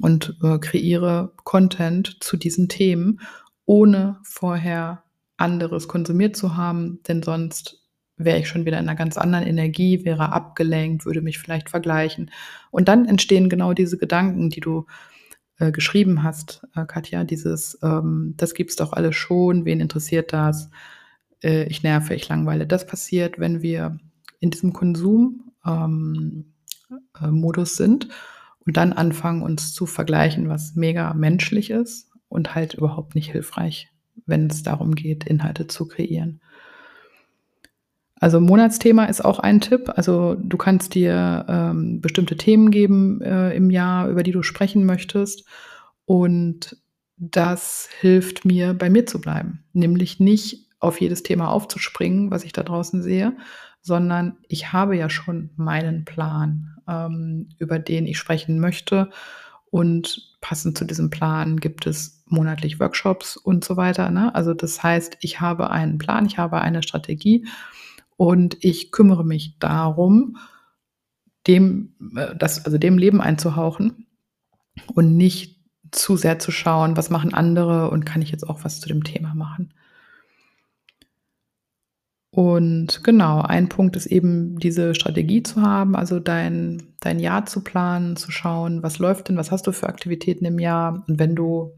und, 0.00 0.36
äh, 0.44 0.58
kreiere 0.60 1.32
Content 1.44 2.18
zu 2.22 2.36
diesen 2.38 2.68
Themen, 2.70 3.20
ohne 3.66 4.18
vorher 4.24 5.04
anderes 5.38 5.88
konsumiert 5.88 6.36
zu 6.36 6.56
haben, 6.56 7.00
denn 7.08 7.22
sonst 7.24 7.87
wäre 8.18 8.38
ich 8.38 8.48
schon 8.48 8.66
wieder 8.66 8.78
in 8.80 8.86
'ner 8.86 8.94
ganz 8.96 9.16
anderen 9.18 9.46
Energie, 9.46 10.04
wäre 10.04 10.32
abgelenkt, 10.32 11.06
würde 11.06 11.22
mich 11.22 11.38
vielleicht 11.38 11.70
vergleichen. 11.70 12.30
Und 12.70 12.88
dann 12.88 13.06
entstehen 13.06 13.48
genau 13.48 13.72
diese 13.74 13.98
Gedanken, 13.98 14.50
die 14.50 14.60
du, 14.60 14.86
äh, 15.58 15.72
geschrieben 15.72 16.22
hast, 16.24 16.62
äh, 16.76 16.86
Katja, 16.86 17.24
dieses, 17.24 17.78
ähm: 17.82 18.34
„Das 18.38 18.54
gibt's 18.54 18.76
doch 18.76 18.92
alles 18.94 19.16
schon. 19.16 19.64
Wen 19.66 19.80
interessiert 19.80 20.32
das? 20.34 20.70
Äh, 21.44 21.64
ich 21.66 21.82
nerve, 21.84 22.14
ich 22.14 22.28
langweile.“ 22.28 22.66
Das 22.66 22.86
passiert, 22.86 23.38
wenn 23.40 23.62
wir 23.62 23.98
in 24.40 24.50
diesem 24.52 24.72
Konsum 24.74 25.52
ähm, 25.66 26.54
äh, 27.22 27.64
sind 27.66 28.08
und 28.66 28.76
dann 28.78 28.92
anfangen, 28.94 29.42
uns 29.42 29.74
zu 29.74 29.86
vergleichen, 29.86 30.48
was 30.50 30.74
mega 30.76 31.14
menschlich 31.14 31.70
ist 31.70 32.10
und 32.28 32.54
halt 32.56 32.74
überhaupt 32.74 33.14
nicht 33.16 33.32
hilfreich, 33.32 33.88
wenn's 34.26 34.62
darum 34.64 34.94
geht, 34.96 35.24
Inhalte 35.26 35.66
zu 35.68 35.88
kreieren. 35.88 36.40
Also, 38.20 38.40
Monatsthema 38.40 39.04
ist 39.04 39.24
auch 39.24 39.38
ein 39.38 39.60
Tipp. 39.60 39.92
Also, 39.96 40.34
du 40.34 40.56
kannst 40.56 40.94
dir, 40.94 41.44
ähm, 41.48 42.00
bestimmte 42.00 42.36
Themen 42.36 42.70
geben, 42.70 43.20
äh, 43.22 43.54
im 43.54 43.70
Jahr, 43.70 44.08
über 44.08 44.22
die 44.22 44.32
du 44.32 44.42
sprechen 44.42 44.84
möchtest. 44.86 45.44
Und 46.04 46.76
das 47.16 47.88
hilft 48.00 48.44
mir, 48.44 48.74
bei 48.74 48.90
mir 48.90 49.06
zu 49.06 49.20
bleiben. 49.20 49.64
Nämlich 49.72 50.20
nicht 50.20 50.66
auf 50.80 51.00
jedes 51.00 51.22
Thema 51.22 51.48
aufzuspringen, 51.48 52.30
was 52.30 52.44
ich 52.44 52.52
da 52.52 52.62
draußen 52.62 53.02
sehe, 53.02 53.36
sondern 53.80 54.38
ich 54.48 54.72
habe 54.72 54.96
ja 54.96 55.10
schon 55.10 55.50
meinen 55.56 56.04
Plan, 56.04 56.76
ähm, 56.88 57.48
über 57.58 57.78
den 57.78 58.06
ich 58.06 58.18
sprechen 58.18 58.60
möchte. 58.60 59.10
Und 59.70 60.36
passend 60.40 60.78
zu 60.78 60.84
diesem 60.84 61.10
Plan 61.10 61.58
gibt 61.58 61.86
es 61.86 62.22
monatlich 62.26 62.80
Workshops 62.80 63.36
und 63.36 63.64
so 63.64 63.76
weiter, 63.76 64.10
ne? 64.10 64.34
Also, 64.34 64.54
das 64.54 64.82
heißt, 64.82 65.18
ich 65.20 65.40
habe 65.40 65.70
einen 65.70 65.98
Plan, 65.98 66.26
ich 66.26 66.38
habe 66.38 66.60
eine 66.60 66.82
Strategie 66.82 67.46
und 68.18 68.58
ich 68.62 68.92
kümmere 68.92 69.24
mich 69.24 69.58
darum, 69.60 70.36
dem 71.46 71.94
äh, 72.16 72.34
das 72.36 72.64
also 72.64 72.78
dem 72.78 72.98
Leben 72.98 73.20
einzuhauchen 73.20 74.06
und 74.94 75.16
nicht 75.16 75.60
zu 75.92 76.16
sehr 76.16 76.38
zu 76.38 76.50
schauen: 76.52 76.96
„Was 76.96 77.10
machen 77.10 77.34
andere 77.34 77.90
und 77.90 78.06
kann 78.06 78.22
ich 78.22 78.30
jetzt 78.32 78.48
auch 78.48 78.64
was 78.64 78.80
zu 78.80 78.88
dem 78.88 79.04
Thema 79.04 79.34
machen?“ 79.34 79.72
Und 82.30 83.02
genau, 83.04 83.40
ein 83.40 83.68
Punkt 83.68 83.96
ist 83.96 84.06
eben, 84.06 84.58
diese 84.58 84.94
Strategie 84.94 85.42
zu 85.42 85.62
haben, 85.62 85.96
also 85.96 86.20
dein 86.20 86.82
dein 87.00 87.20
Jahr 87.20 87.46
zu 87.46 87.62
planen, 87.64 88.16
zu 88.16 88.30
schauen: 88.30 88.82
„Was 88.82 88.98
läuft 88.98 89.28
denn? 89.28 89.36
Was 89.36 89.50
hast 89.50 89.66
du 89.66 89.72
für 89.72 89.88
Aktivitäten 89.88 90.44
im 90.44 90.58
Jahr?“ 90.58 91.04
Und 91.08 91.18
wenn 91.18 91.34
du 91.34 91.72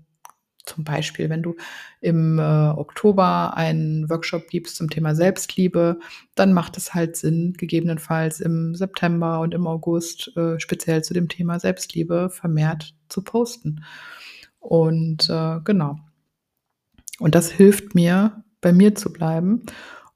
zum 0.67 0.85
Beispiel, 0.85 1.29
wenn 1.31 1.43
du 1.43 1.57
im, 2.01 2.39
äh, 2.39 2.43
Oktober 2.43 3.57
einen 3.57 4.09
Workshop 4.11 4.49
gibst 4.49 4.77
zum 4.77 4.91
Thema 4.91 5.15
Selbstliebe, 5.15 5.99
dann 6.35 6.53
macht 6.53 6.77
es 6.77 6.95
halt 6.95 7.17
Sinn, 7.17 7.55
gegebenenfalls 7.55 8.41
im 8.41 8.75
September 8.75 9.41
und 9.41 9.55
im 9.55 9.67
August, 9.67 10.37
äh, 10.37 10.59
speziell 10.61 11.03
zu 11.03 11.15
dem 11.15 11.29
Thema 11.29 11.59
Selbstliebe 11.59 12.31
vermehrt 12.31 12.95
zu 13.09 13.23
posten. 13.23 13.85
Und, 14.59 15.29
äh, 15.31 15.61
genau. 15.65 15.99
Und 17.19 17.35
das 17.35 17.51
hilft 17.51 17.95
mir, 17.95 18.45
bei 18.61 18.73
mir 18.73 18.95
zu 18.95 19.13
bleiben 19.13 19.63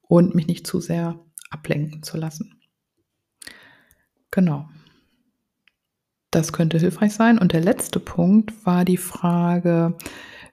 und 0.03 0.35
mich 0.35 0.47
nicht 0.47 0.67
zu 0.67 0.81
sehr 0.81 1.19
ablenken 1.51 2.03
zu 2.03 2.17
lassen. 2.17 2.61
Genau. 4.31 4.69
Das 6.31 6.53
könnte 6.53 6.79
hilfreich 6.79 7.15
sein. 7.15 7.39
Und 7.39 7.53
der 7.53 7.61
letzte 7.61 8.01
Punkt 8.01 8.67
war 8.67 8.85
die 8.85 8.97
Frage: 8.97 9.97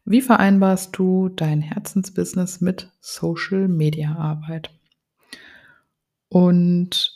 „Wie 0.07 0.21
vereinbarst 0.21 0.97
du 0.97 1.29
dein 1.29 1.61
Herzensbusiness 1.61 2.59
mit 2.59 2.89
Social-Media-Arbeit?“ 3.01 4.71
Und 6.31 7.11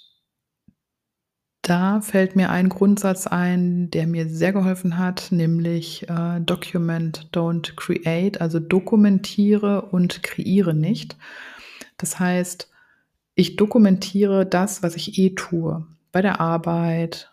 da 1.61 2.01
fällt 2.01 2.35
mir 2.35 2.51
ein 2.51 2.69
Grundsatz 2.69 3.25
ein, 3.27 3.89
der 3.89 4.05
mir 4.05 4.29
sehr 4.29 4.53
geholfen 4.53 4.97
hat, 4.99 5.29
nämlich, 5.31 6.07
äh, 6.09 6.39
„Document, 6.41 7.29
don't 7.33 7.75
create“, 7.75 8.39
also 8.41 8.59
dokumentiere 8.59 9.81
und 9.83 10.21
kreiere 10.21 10.73
nicht. 10.75 11.17
Das 11.97 12.19
heißt, 12.19 12.69
ich 13.35 13.55
dokumentiere 13.57 14.45
das, 14.45 14.83
was 14.83 14.95
ich 14.95 15.17
eh 15.19 15.31
tue, 15.35 15.87
bei 16.11 16.21
der 16.21 16.41
Arbeit 16.41 17.31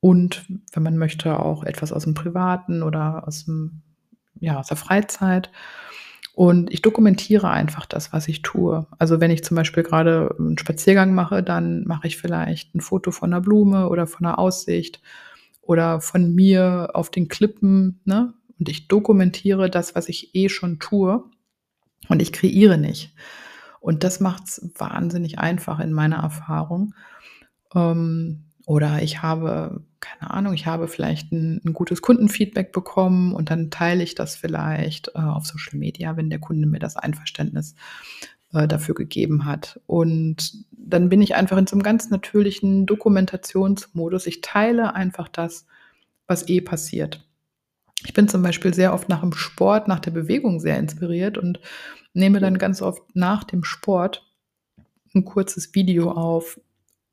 und 0.00 0.46
wenn 0.72 0.82
man 0.84 0.98
möchte, 0.98 1.40
auch 1.40 1.64
etwas 1.64 1.92
aus'm 1.92 2.14
Privaten 2.14 2.82
oder 2.82 3.28
aus'm 3.28 3.70
ja, 4.40 4.58
aus 4.60 4.68
der 4.68 4.76
Freizeit. 4.76 5.50
Und 6.34 6.72
ich 6.72 6.82
dokumentiere 6.82 7.50
einfach 7.50 7.86
das, 7.86 8.12
was 8.12 8.28
ich 8.28 8.42
tue. 8.42 8.86
Also, 8.98 9.20
wenn 9.20 9.30
ich 9.32 9.44
zum 9.44 9.56
Beispiel 9.56 9.82
grade 9.84 10.34
'n 10.40 10.58
Spaziergang 10.58 11.14
mache, 11.14 11.42
dann 11.42 11.84
mache 11.86 12.06
ich 12.08 12.16
vielleicht 12.18 12.74
'n 12.74 12.80
Foto 12.82 13.10
von 13.12 13.30
'ner 13.30 13.40
Blume 13.42 13.88
oder 13.88 14.06
von 14.06 14.24
'ner 14.26 14.38
Aussicht 14.38 15.00
oder 15.62 16.00
von 16.00 16.34
mir 16.34 16.90
auf 16.94 17.10
den 17.10 17.28
Klippen, 17.28 18.00
ne? 18.04 18.34
Und 18.58 18.68
ich 18.70 18.88
dokumentiere 18.88 19.70
das, 19.70 19.94
was 19.96 20.08
ich 20.08 20.34
eh 20.34 20.48
schon 20.50 20.78
tue 20.80 21.24
und 22.08 22.22
ich 22.22 22.32
kreiere 22.32 22.78
nicht. 22.78 23.14
Und 23.80 24.04
das 24.04 24.20
macht's 24.20 24.70
wahnsinnig 24.78 25.38
einfach 25.40 25.80
in 25.80 25.92
meiner 25.94 26.18
Erfahrung. 26.18 26.94
Ähm, 27.76 28.49
oder 28.70 29.02
ich 29.02 29.22
habe 29.22 29.82
keine 30.00 30.30
Ahnung, 30.32 30.54
ich 30.54 30.66
habe 30.66 30.88
vielleicht 30.88 31.32
'n 31.32 31.60
'n 31.66 31.72
gutes 31.74 32.02
Kundenfeedback 32.02 32.72
bekommen 32.72 33.34
und 33.34 33.50
dann 33.50 33.70
teile 33.70 34.02
ich 34.04 34.14
das 34.14 34.36
vielleicht, 34.36 35.08
äh, 35.16 35.18
auf 35.20 35.46
Social 35.46 35.78
Media, 35.78 36.16
wenn 36.16 36.30
der 36.30 36.38
Kunde 36.40 36.68
mir 36.68 36.78
das 36.80 36.96
Einverständnis, 36.96 37.74
äh, 38.54 38.68
dafür 38.68 38.94
gegeben 38.96 39.44
hat. 39.46 39.80
Und 39.86 40.54
dann 40.72 41.08
bin 41.10 41.22
ich 41.22 41.34
einfach 41.36 41.58
in 41.58 41.66
so 41.66 41.76
'nem 41.76 41.82
ganz 41.84 42.10
natürlichen 42.10 42.86
Dokumentationsmodus. 42.86 44.26
Ich 44.28 44.40
teile 44.42 44.94
einfach 44.94 45.28
das, 45.28 45.66
was 46.28 46.48
eh 46.48 46.60
passiert. 46.62 47.26
Ich 48.06 48.14
bin 48.14 48.28
zum 48.28 48.42
Beispiel 48.42 48.74
sehr 48.74 48.94
oft 48.94 49.08
nach 49.10 49.22
dem 49.22 49.32
Sport, 49.34 49.88
nach 49.88 50.00
der 50.00 50.12
Bewegung 50.12 50.60
sehr 50.60 50.78
inspiriert 50.78 51.38
und 51.38 51.60
nehme 52.14 52.40
dann 52.40 52.58
ganz 52.58 52.82
oft 52.82 53.02
nach 53.16 53.44
dem 53.44 53.64
Sport 53.64 54.26
'n 55.14 55.24
kurzes 55.26 55.74
Video 55.76 56.12
auf, 56.12 56.60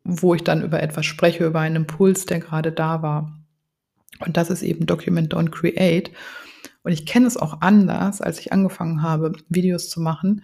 wo 0.07 0.33
ich 0.33 0.43
dann 0.43 0.63
über 0.63 0.81
etwas 0.81 1.05
spreche, 1.05 1.45
über 1.45 1.59
einen 1.59 1.75
Impuls, 1.75 2.25
der 2.25 2.39
grade 2.39 2.71
da 2.71 3.01
war. 3.01 3.37
Und 4.25 4.37
das 4.37 4.49
ist 4.49 4.63
eben 4.63 4.85
Document, 4.85 5.33
Don't 5.33 5.51
Create. 5.51 6.11
Und 6.83 6.93
ich 6.93 7.05
kenne 7.05 7.27
es 7.27 7.35
auch 7.35 7.59
anders, 7.59 8.21
als 8.21 8.39
ich 8.39 8.53
angefangen 8.53 9.03
habe, 9.03 9.33
Videos 9.49 9.89
zu 9.89 9.99
machen. 9.99 10.43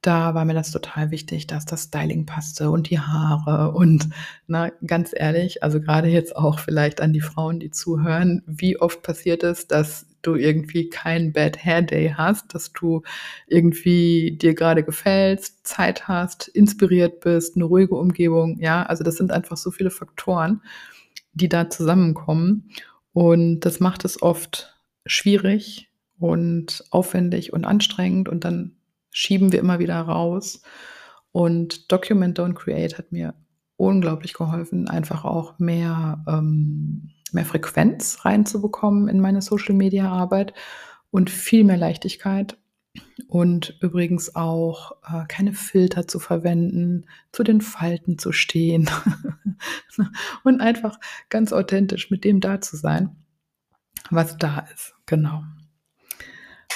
Da 0.00 0.34
war 0.34 0.44
mir 0.44 0.54
das 0.54 0.72
total 0.72 1.10
wichtig, 1.10 1.46
dass 1.46 1.66
das 1.66 1.84
Styling 1.84 2.26
passte 2.26 2.70
und 2.70 2.90
die 2.90 2.98
Haare 2.98 3.70
und 3.72 4.08
na, 4.48 4.70
ganz 4.84 5.12
ehrlich, 5.14 5.62
also 5.62 5.80
gerade 5.80 6.08
jetzt 6.08 6.34
auch 6.34 6.58
vielleicht 6.58 7.00
an 7.00 7.12
die 7.12 7.20
Frauen, 7.20 7.60
die 7.60 7.70
zuhören, 7.70 8.42
wie 8.46 8.80
oft 8.80 9.02
passiert 9.02 9.44
es, 9.44 9.68
dass 9.68 10.06
du 10.22 10.34
irgendwie 10.34 10.88
kein 10.88 11.32
Bad 11.32 11.64
Hair 11.64 11.82
Day 11.82 12.14
hast, 12.16 12.54
dass 12.54 12.72
du 12.72 13.02
irgendwie 13.46 14.38
dir 14.40 14.54
gerade 14.54 14.82
gefällst, 14.84 15.66
Zeit 15.66 16.08
hast, 16.08 16.48
inspiriert 16.48 17.20
bist, 17.20 17.56
eine 17.56 17.64
ruhige 17.64 17.94
Umgebung, 17.94 18.58
ja, 18.58 18.82
also 18.84 19.04
das 19.04 19.16
sind 19.16 19.32
einfach 19.32 19.56
so 19.56 19.70
viele 19.70 19.90
Faktoren, 19.90 20.62
die 21.32 21.48
da 21.48 21.68
zusammenkommen 21.70 22.70
und 23.12 23.60
das 23.60 23.80
macht 23.80 24.04
es 24.04 24.22
oft 24.22 24.74
schwierig 25.06 25.90
und 26.18 26.84
aufwendig 26.90 27.52
und 27.52 27.64
anstrengend 27.64 28.28
und 28.28 28.44
dann 28.44 28.76
schieben 29.10 29.52
wir 29.52 29.60
immer 29.60 29.78
wieder 29.78 30.00
raus. 30.00 30.62
Und 31.32 31.90
Document 31.90 32.38
Don't 32.38 32.54
Create 32.54 32.98
hat 32.98 33.12
mir 33.12 33.34
unglaublich 33.76 34.34
geholfen, 34.34 34.88
einfach 34.88 35.24
auch 35.24 35.58
mehr, 35.58 36.24
ähm, 36.28 37.10
mehr 37.32 37.44
Frequenz 37.44 38.24
reinzubekommen 38.24 39.08
in 39.08 39.20
meine 39.20 39.42
Social-Media-Arbeit 39.42 40.54
und 41.10 41.30
viel 41.30 41.64
mehr 41.64 41.76
Leichtigkeit. 41.76 42.58
Und 43.26 43.78
übrigens 43.80 44.36
auch 44.36 44.92
äh, 45.08 45.24
keine 45.26 45.54
Filter 45.54 46.06
zu 46.06 46.18
verwenden, 46.18 47.06
zu 47.32 47.42
den 47.42 47.62
Falten 47.62 48.18
zu 48.18 48.32
stehen 48.32 48.90
und 50.44 50.60
einfach 50.60 51.00
ganz 51.30 51.54
authentisch 51.54 52.10
mit 52.10 52.24
dem 52.24 52.40
da 52.40 52.60
zu 52.60 52.76
sein, 52.76 53.16
was 54.10 54.36
da 54.36 54.66
ist. 54.74 54.94
Genau. 55.06 55.42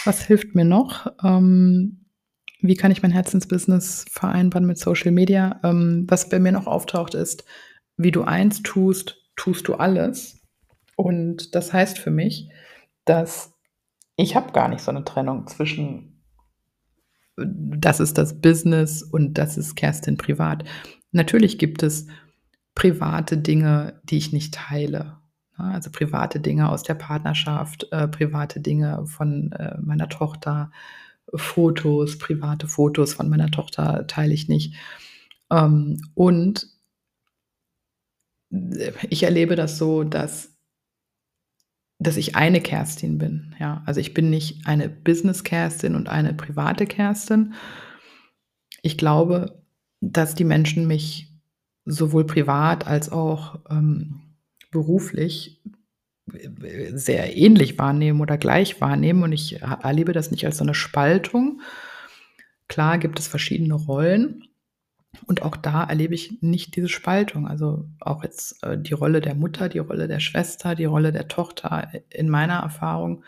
Was 0.05 0.23
hilft 0.23 0.55
mir 0.55 0.65
noch? 0.65 1.13
Ähm, 1.23 2.06
wie 2.61 2.75
kann 2.75 2.91
ich 2.91 3.03
mein 3.03 3.11
Herzensbusiness 3.11 4.07
vereinbaren 4.11 4.67
mit 4.67 4.79
Social 4.79 5.11
Media? 5.11 5.61
Ähm, 5.63 6.07
was 6.09 6.29
bei 6.29 6.39
mir 6.39 6.53
noch 6.53 6.67
auftaucht, 6.67 7.15
ist, 7.15 7.45
wie 7.97 8.11
du 8.11 8.23
eins 8.23 8.63
tust, 8.63 9.17
tust 9.37 9.69
du 9.69 9.75
alles. 9.75 10.41
Und 10.97 11.55
das 11.55 11.73
heißt 11.73 11.99
für 11.99 12.11
mich, 12.11 12.49
dass 13.05 13.53
ich 14.17 14.35
habe 14.35 14.53
gar 14.53 14.69
nicht 14.69 14.81
so 14.81 14.91
eine 14.91 15.05
Trennung 15.05 15.47
zwischen 15.47 16.13
das 17.39 18.01
ist 18.01 18.17
das 18.17 18.41
Business 18.41 19.03
und 19.03 19.35
das 19.35 19.59
ist 19.59 19.77
Kerstin 19.77 20.17
privat. 20.17 20.65
Natürlich 21.13 21.59
gibt 21.59 21.83
es 21.83 22.07
private 22.75 23.37
Dinge, 23.37 24.01
die 24.05 24.17
ich 24.17 24.33
nicht 24.33 24.55
teile. 24.55 25.19
Also 25.57 25.91
private 25.91 26.41
Dinge 26.41 26.69
aus 26.71 26.83
der 26.83 26.95
Partnerschaft, 26.95 27.91
äh, 27.91 28.09
private 28.09 28.61
Dinge 28.61 29.05
von 29.07 29.53
äh, 29.53 29.77
meiner 29.81 30.09
Tochter, 30.09 30.71
Fotos, 31.35 32.19
private 32.19 32.69
Fotos 32.69 33.15
von 33.15 33.29
meiner 33.29 33.51
Tochter 33.51 34.07
teile 34.07 34.35
ich 34.35 34.49
nicht. 34.49 34.75
Ähm, 35.51 36.01
und 36.15 36.69
ich 39.11 39.23
erlebe 39.23 39.57
das 39.57 39.79
so, 39.79 40.05
dass 40.05 40.57
dass 41.99 42.19
ich 42.19 42.37
eine 42.37 42.61
Kerstin 42.61 43.17
bin, 43.17 43.55
ja. 43.59 43.83
Also, 43.87 44.01
ich 44.01 44.13
bin 44.13 44.29
nicht 44.29 44.67
eine 44.67 44.89
Business-Kerstin 44.89 45.95
und 45.95 46.09
eine 46.09 46.35
private 46.35 46.87
Kerstin. 46.87 47.55
Ich 48.83 48.99
glaube, 48.99 49.63
dass 50.01 50.35
die 50.35 50.45
Menschen 50.45 50.87
mich 50.87 51.33
sowohl 51.87 52.27
privat 52.27 52.87
als 52.87 53.11
auch, 53.11 53.61
ähm, 53.71 54.21
beruflich 54.71 55.63
sehr 56.27 57.37
ähnlich 57.37 57.79
wahrnehmen 57.79 58.21
oder 58.21 58.37
gleich 58.37 58.81
wahrnehmen 58.81 59.23
und 59.23 59.33
ich 59.33 59.63
erlebe 59.63 60.13
das 60.13 60.31
nicht 60.31 60.45
als 60.45 60.59
so 60.59 60.65
eine 60.65 60.75
Spaltung. 60.75 61.61
Klar 62.69 62.99
gibt 62.99 63.21
es 63.21 63.29
verschiedene 63.29 63.75
Rollen 63.75 64.43
und 65.25 65.43
auch 65.43 65.57
da 65.57 65.85
erlebe 65.85 66.15
ich 66.15 66.43
nicht 66.43 66.77
diese 66.77 66.89
Spaltung. 66.89 67.47
Also 67.47 67.89
auch 68.01 68.23
jetzt 68.23 68.63
äh, 68.63 68.77
die 68.79 68.93
Rolle 68.93 69.21
der 69.21 69.35
Mutter, 69.35 69.69
die 69.69 69.79
Rolle 69.79 70.09
der 70.09 70.21
Schwester, 70.21 70.75
die 70.75 70.85
Rolle 70.85 71.13
der 71.13 71.29
Tochter. 71.29 71.91
In 72.11 72.29
meiner 72.29 72.59
Erfahrung 72.59 73.25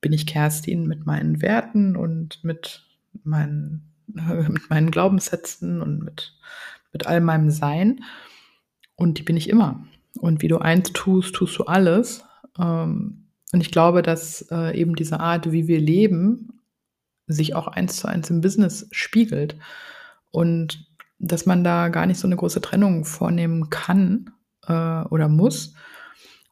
bin 0.00 0.12
ich 0.12 0.26
Kerstin 0.26 0.86
mit 0.86 1.06
meinen 1.06 1.42
Werten 1.42 1.96
und 1.96 2.42
mit 2.44 2.86
meinen, 3.24 3.92
mit 4.06 4.70
meinen 4.70 4.90
Glaubenssätzen 4.90 5.80
und 5.80 6.02
mit, 6.02 6.34
mit 6.92 7.06
all 7.06 7.20
meinem 7.20 7.50
Sein. 7.50 8.04
Und 8.96 9.18
die 9.18 9.22
bin 9.22 9.36
ich 9.36 9.48
immer. 9.48 9.86
Und 10.18 10.42
wie 10.42 10.48
du 10.48 10.58
eins 10.58 10.92
tust, 10.92 11.34
tust 11.34 11.58
du 11.58 11.64
alles. 11.64 12.24
Ähm, 12.58 13.28
und 13.52 13.60
ich 13.60 13.70
glaube, 13.70 14.02
dass 14.02 14.42
äh, 14.50 14.78
eben 14.78 14.94
diese 14.94 15.20
Art, 15.20 15.52
wie 15.52 15.68
wir 15.68 15.80
leben, 15.80 16.60
sich 17.26 17.54
auch 17.54 17.68
eins 17.68 17.96
zu 17.96 18.08
eins 18.08 18.30
im 18.30 18.40
Business 18.40 18.88
spiegelt. 18.90 19.56
Und 20.30 20.86
dass 21.18 21.46
man 21.46 21.64
da 21.64 21.88
gar 21.88 22.06
nicht 22.06 22.20
so 22.20 22.28
eine 22.28 22.36
große 22.36 22.60
Trennung 22.60 23.04
vornehmen 23.04 23.70
kann 23.70 24.30
äh, 24.66 25.02
oder 25.04 25.28
muss. 25.28 25.74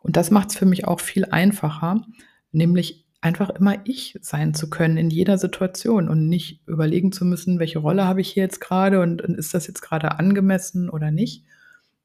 Und 0.00 0.16
das 0.16 0.30
macht 0.30 0.50
es 0.50 0.56
für 0.56 0.66
mich 0.66 0.86
auch 0.86 1.00
viel 1.00 1.24
einfacher, 1.26 2.04
nämlich 2.52 3.06
einfach 3.20 3.50
immer 3.50 3.76
ich 3.84 4.18
sein 4.22 4.54
zu 4.54 4.70
können 4.70 4.96
in 4.96 5.10
jeder 5.10 5.38
Situation 5.38 6.08
und 6.08 6.28
nicht 6.28 6.66
überlegen 6.66 7.12
zu 7.12 7.24
müssen, 7.24 7.58
welche 7.58 7.80
Rolle 7.80 8.04
habe 8.04 8.20
ich 8.20 8.28
hier 8.28 8.44
jetzt 8.44 8.60
gerade 8.60 9.00
und, 9.00 9.22
und 9.22 9.36
ist 9.36 9.54
das 9.54 9.66
jetzt 9.66 9.82
gerade 9.82 10.18
angemessen 10.18 10.88
oder 10.88 11.10
nicht, 11.10 11.44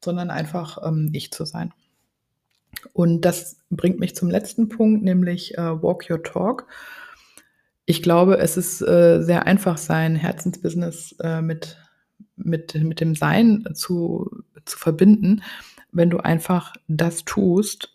sondern 0.04 0.32
einfach 0.32 0.80
ähm, 0.84 1.10
ich 1.14 1.32
zu 1.32 1.46
sein. 1.46 1.74
Und 2.94 3.22
das 3.22 3.58
bringt 3.70 4.00
mich 4.00 4.16
zum 4.16 4.30
letzten 4.30 4.70
Punkt, 4.70 5.04
nämlich 5.04 5.58
äh, 5.58 5.82
Walk 5.82 6.10
Your 6.10 6.24
Talk. 6.24 6.68
Ich 7.86 8.02
glaube, 8.02 8.38
es 8.38 8.58
ist 8.58 8.82
äh, 8.82 9.22
sehr 9.22 9.48
einfach, 9.48 9.78
sein 9.78 10.16
Herzensbusiness 10.16 11.16
äh, 11.20 11.42
mit, 11.42 11.78
mit, 12.36 12.76
mit 12.76 13.02
dem 13.02 13.16
Sein 13.16 13.68
zu, 13.74 14.30
zu 14.66 14.78
verbinden, 14.78 15.42
wenn 15.92 16.10
du 16.10 16.20
einfach 16.20 16.74
das 16.88 17.26
tust, 17.26 17.90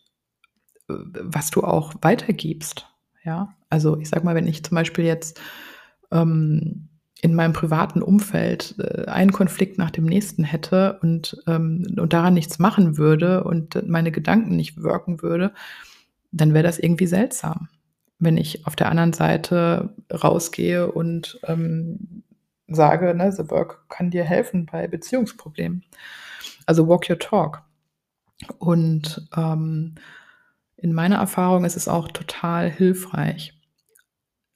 äh, 0.89 0.95
was 1.23 1.51
du 1.51 1.63
auch 1.63 1.95
weitergibst. 2.03 2.87
Ja, 3.25 3.55
also 3.71 3.99
ich 3.99 4.09
sag 4.09 4.23
mal, 4.23 4.35
wenn 4.35 4.47
ich 4.47 4.65
zum 4.65 4.77
Beispiel 4.77 5.05
jetzt 5.05 5.41
ähm, 6.13 6.89
in 7.27 7.35
meinem 7.35 7.53
privaten 7.53 8.03
Umfeld 8.03 8.77
äh, 8.79 9.07
einen 9.07 9.33
Konflikt 9.33 9.79
nach 9.79 9.91
dem 9.91 10.05
nächsten 10.05 10.45
hätte 10.45 11.01
und, 11.03 11.37
ähm, 11.49 11.85
und 11.99 12.13
daran 12.13 12.35
nichts 12.35 12.61
machen 12.61 12.99
würde 12.99 13.43
und 13.43 13.87
meine 13.89 14.13
Gedanken 14.13 14.55
nicht 14.55 14.81
wirken 14.81 15.23
würde, 15.23 15.53
dann 16.31 16.55
wäre 16.55 16.63
das 16.63 16.79
irgendwie 16.79 17.09
seltsam. 17.09 17.69
Wenn 18.21 18.37
ich 18.37 18.65
auf 18.65 18.77
der 18.77 18.91
anderen 18.91 19.13
Seite 19.13 19.93
rausgehe 20.13 20.91
und 20.93 21.41
ähm, 21.43 22.23
sage, 22.69 23.13
ne, 23.13 23.33
The 23.33 23.51
Work 23.51 23.89
kann 23.89 24.13
dir 24.13 24.23
helfen 24.23 24.67
bei 24.67 24.87
Beziehungsproblemen. 24.87 25.83
Also 26.65 26.87
walk 26.87 27.11
your 27.11 27.19
talk. 27.19 27.63
Und 28.59 29.29
ähm, 29.37 29.97
in 30.77 30.93
meiner 30.93 31.17
Erfahrung 31.17 31.65
ist 31.65 31.77
es 31.77 31.89
auch 31.89 32.07
total 32.09 32.71
hilfreich, 32.71 33.56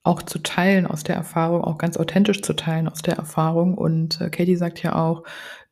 auch 0.02 0.22
zu 0.22 0.38
teilen 0.38 0.86
aus 0.86 1.02
der 1.02 1.16
Erfahrung, 1.16 1.62
auch 1.62 1.78
ganz 1.78 1.96
authentisch 1.96 2.42
zu 2.42 2.54
teilen 2.54 2.88
aus 2.88 3.02
der 3.02 3.16
Erfahrung. 3.16 3.76
Und 3.76 4.20
äh, 4.20 4.30
Katie 4.30 4.56
sagt 4.56 4.82
ja 4.82 4.96
auch, 4.96 5.24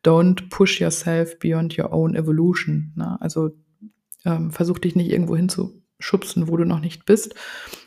don't 0.05 0.51
push 0.51 0.81
yourself 0.81 1.39
beyond 1.39 1.79
your 1.79 1.93
own 1.93 2.15
evolution. 2.15 2.93
Ne? 2.95 3.17
Also 3.21 3.51
ähm, 4.25 4.51
versuch 4.51 4.79
dich 4.79 4.97
nicht 4.97 5.11
irgendwo 5.11 5.37
hinzuschubsen, 5.37 6.49
wo 6.49 6.57
du 6.57 6.65
noch 6.65 6.81
nicht 6.81 7.07
bist. 7.07 7.35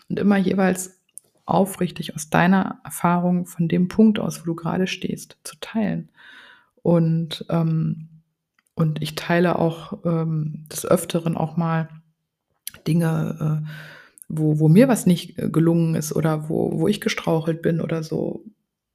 Und 0.10 0.20
immer 0.20 0.38
jeweils 0.38 1.00
aufrichtig 1.46 2.16
aus 2.16 2.30
deiner 2.30 2.80
Erfahrung 2.84 3.46
von 3.46 3.68
dem 3.68 3.88
Punkt 3.88 4.20
aus, 4.20 4.42
wo 4.42 4.46
du 4.46 4.56
gerade 4.56 4.88
stehst, 4.88 5.38
zu 5.44 5.56
teilen. 5.60 6.10
Und, 6.82 7.46
ähm, 7.50 8.10
und 8.74 9.02
ich 9.02 9.16
teile 9.16 9.60
auch 9.60 10.04
ähm, 10.06 10.66
des 10.72 10.86
Öfteren 10.86 11.38
auch 11.38 11.56
mal 11.56 11.90
Dinge, 12.88 13.64
äh, 13.64 13.70
wo, 14.32 14.60
wo 14.60 14.68
mir 14.70 14.88
was 14.88 15.06
nicht 15.06 15.38
äh, 15.38 15.50
gelungen 15.50 15.96
ist 15.96 16.16
oder 16.16 16.50
wo, 16.50 16.80
wo 16.80 16.88
ich 16.88 17.02
gestrauchelt 17.02 17.62
bin 17.62 17.82
oder 17.82 18.04
so. 18.04 18.46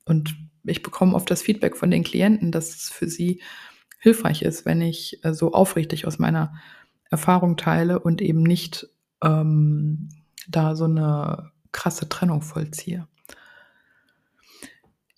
Und 0.04 0.36
ich 0.64 0.82
bekomme 0.82 1.14
oft 1.14 1.30
das 1.30 1.42
Feedback 1.42 1.76
von 1.76 1.90
den 1.90 2.04
Klienten, 2.04 2.50
dass 2.52 2.74
es 2.74 2.90
für 2.90 3.08
sie 3.08 3.42
hilfreich 3.98 4.42
ist, 4.42 4.64
wenn 4.64 4.80
ich 4.80 5.22
äh, 5.24 5.34
so 5.34 5.52
aufrichtig 5.52 6.06
aus 6.06 6.18
meiner 6.18 6.54
Erfahrung 7.10 7.56
teile 7.56 8.00
und 8.00 8.20
eben 8.20 8.42
nicht 8.42 8.88
ähm, 9.22 10.08
da 10.48 10.74
so 10.74 10.84
eine 10.84 11.50
krasse 11.72 12.08
Trennung 12.08 12.42
vollziehe. 12.42 13.06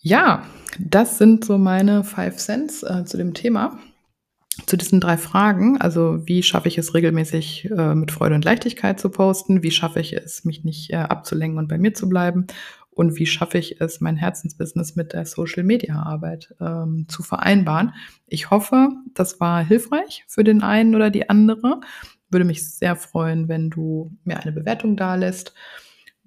Ja, 0.00 0.44
das 0.78 1.18
sind 1.18 1.44
so 1.44 1.58
meine 1.58 2.04
Five 2.04 2.36
Cents 2.36 2.82
äh, 2.82 3.04
zu 3.04 3.16
dem 3.16 3.34
Thema 3.34 3.78
zu 4.68 4.76
diesen 4.76 5.00
drei 5.00 5.16
Fragen, 5.16 5.80
also 5.80 6.26
wie 6.26 6.42
schaffe 6.42 6.68
ich 6.68 6.78
es 6.78 6.94
regelmäßig 6.94 7.70
äh, 7.70 7.94
mit 7.94 8.12
Freude 8.12 8.34
und 8.34 8.44
Leichtigkeit 8.44 9.00
zu 9.00 9.08
posten, 9.08 9.62
wie 9.62 9.70
schaffe 9.70 10.00
ich 10.00 10.12
es, 10.12 10.44
mich 10.44 10.62
nicht 10.62 10.90
äh, 10.92 10.96
abzulenken 10.96 11.58
und 11.58 11.68
bei 11.68 11.78
mir 11.78 11.94
zu 11.94 12.08
bleiben 12.08 12.46
und 12.90 13.16
wie 13.16 13.26
schaffe 13.26 13.58
ich 13.58 13.80
es, 13.80 14.00
mein 14.00 14.16
Herzensbusiness 14.16 14.96
mit 14.96 15.12
der 15.12 15.24
Social-Media-Arbeit 15.24 16.54
ähm, 16.60 17.06
zu 17.08 17.22
vereinbaren. 17.22 17.94
Ich 18.26 18.50
hoffe, 18.50 18.90
das 19.14 19.40
war 19.40 19.64
hilfreich 19.64 20.24
für 20.26 20.44
den 20.44 20.62
einen 20.62 20.94
oder 20.94 21.08
die 21.10 21.30
andere. 21.30 21.80
Würde 22.28 22.44
mich 22.44 22.68
sehr 22.68 22.96
freuen, 22.96 23.48
wenn 23.48 23.70
du 23.70 24.10
mir 24.24 24.38
eine 24.40 24.52
Bewertung 24.52 24.96
da 24.96 25.14
lässt 25.14 25.54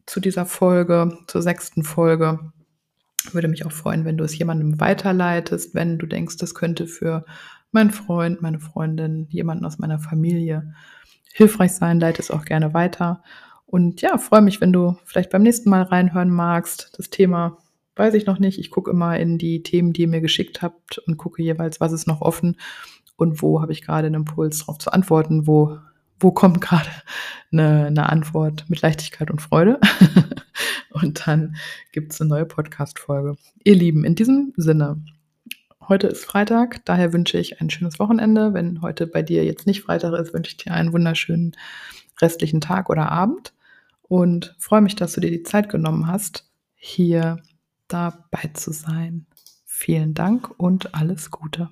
zu 0.05 0.19
dieser 0.19 0.45
Folge, 0.45 1.17
zur 1.27 1.41
sechsten 1.41 1.83
Folge. 1.83 2.39
Würde 3.33 3.49
mich 3.49 3.65
auch 3.65 3.71
freuen, 3.71 4.05
wenn 4.05 4.17
du 4.17 4.23
es 4.23 4.37
jemandem 4.37 4.79
weiterleitest, 4.79 5.75
wenn 5.75 5.99
du 5.99 6.07
denkst, 6.07 6.37
das 6.37 6.55
könnte 6.55 6.87
für 6.87 7.25
meinen 7.71 7.91
Freund, 7.91 8.41
meine 8.41 8.59
Freundin, 8.59 9.27
jemanden 9.29 9.65
aus 9.65 9.79
meiner 9.79 9.99
Familie 9.99 10.73
hilfreich 11.33 11.73
sein. 11.73 11.99
Leite 11.99 12.21
es 12.21 12.31
auch 12.31 12.45
gerne 12.45 12.73
weiter. 12.73 13.23
Und 13.65 14.01
ja, 14.01 14.17
freue 14.17 14.41
mich, 14.41 14.59
wenn 14.59 14.73
du 14.73 14.97
vielleicht 15.05 15.29
beim 15.29 15.43
nächsten 15.43 15.69
Mal 15.69 15.83
reinhören 15.83 16.29
magst. 16.29 16.91
Das 16.97 17.09
Thema 17.09 17.57
weiß 17.95 18.13
ich 18.15 18.25
noch 18.25 18.39
nicht. 18.39 18.59
Ich 18.59 18.71
gucke 18.71 18.91
immer 18.91 19.17
in 19.17 19.37
die 19.37 19.63
Themen, 19.63 19.93
die 19.93 20.01
ihr 20.01 20.07
mir 20.07 20.21
geschickt 20.21 20.61
habt 20.61 20.97
und 20.99 21.17
gucke 21.17 21.41
jeweils, 21.41 21.79
was 21.79 21.93
ist 21.93 22.07
noch 22.07 22.21
offen 22.21 22.57
und 23.15 23.41
wo 23.41 23.61
habe 23.61 23.71
ich 23.71 23.81
gerade 23.81 24.07
einen 24.07 24.15
Impuls 24.15 24.59
darauf 24.59 24.77
zu 24.77 24.91
antworten, 24.91 25.47
wo, 25.47 25.77
wo 26.19 26.31
kommt 26.31 26.59
gerade 26.59 26.89
eine, 27.51 27.85
eine 27.85 28.09
Antwort 28.09 28.65
mit 28.67 28.81
Leichtigkeit 28.81 29.31
und 29.31 29.41
Freude. 29.41 29.79
und 30.89 31.27
dann 31.27 31.55
gibt 31.91 32.13
es 32.13 32.19
eine 32.19 32.29
neue 32.29 32.45
Podcast-Folge. 32.45 33.35
Ihr 33.63 33.75
Lieben, 33.75 34.03
in 34.03 34.15
diesem 34.15 34.53
Sinne, 34.57 35.01
heute 35.87 36.07
ist 36.07 36.25
Freitag, 36.25 36.83
daher 36.85 37.13
wünsche 37.13 37.37
ich 37.37 37.61
ein 37.61 37.69
schönes 37.69 37.99
Wochenende. 37.99 38.53
Wenn 38.53 38.81
heute 38.81 39.07
bei 39.07 39.21
dir 39.21 39.43
jetzt 39.45 39.67
nicht 39.67 39.81
Freitag 39.81 40.13
ist, 40.13 40.33
wünsche 40.33 40.51
ich 40.51 40.57
dir 40.57 40.73
einen 40.73 40.93
wunderschönen 40.93 41.55
restlichen 42.21 42.61
Tag 42.61 42.89
oder 42.89 43.11
Abend 43.11 43.53
und 44.01 44.55
freue 44.59 44.81
mich, 44.81 44.95
dass 44.95 45.13
du 45.13 45.21
dir 45.21 45.31
die 45.31 45.43
Zeit 45.43 45.69
genommen 45.69 46.07
hast, 46.07 46.49
hier 46.75 47.41
dabei 47.87 48.51
zu 48.53 48.71
sein. 48.71 49.25
Vielen 49.65 50.13
Dank 50.13 50.59
und 50.59 50.93
alles 50.93 51.31
Gute. 51.31 51.69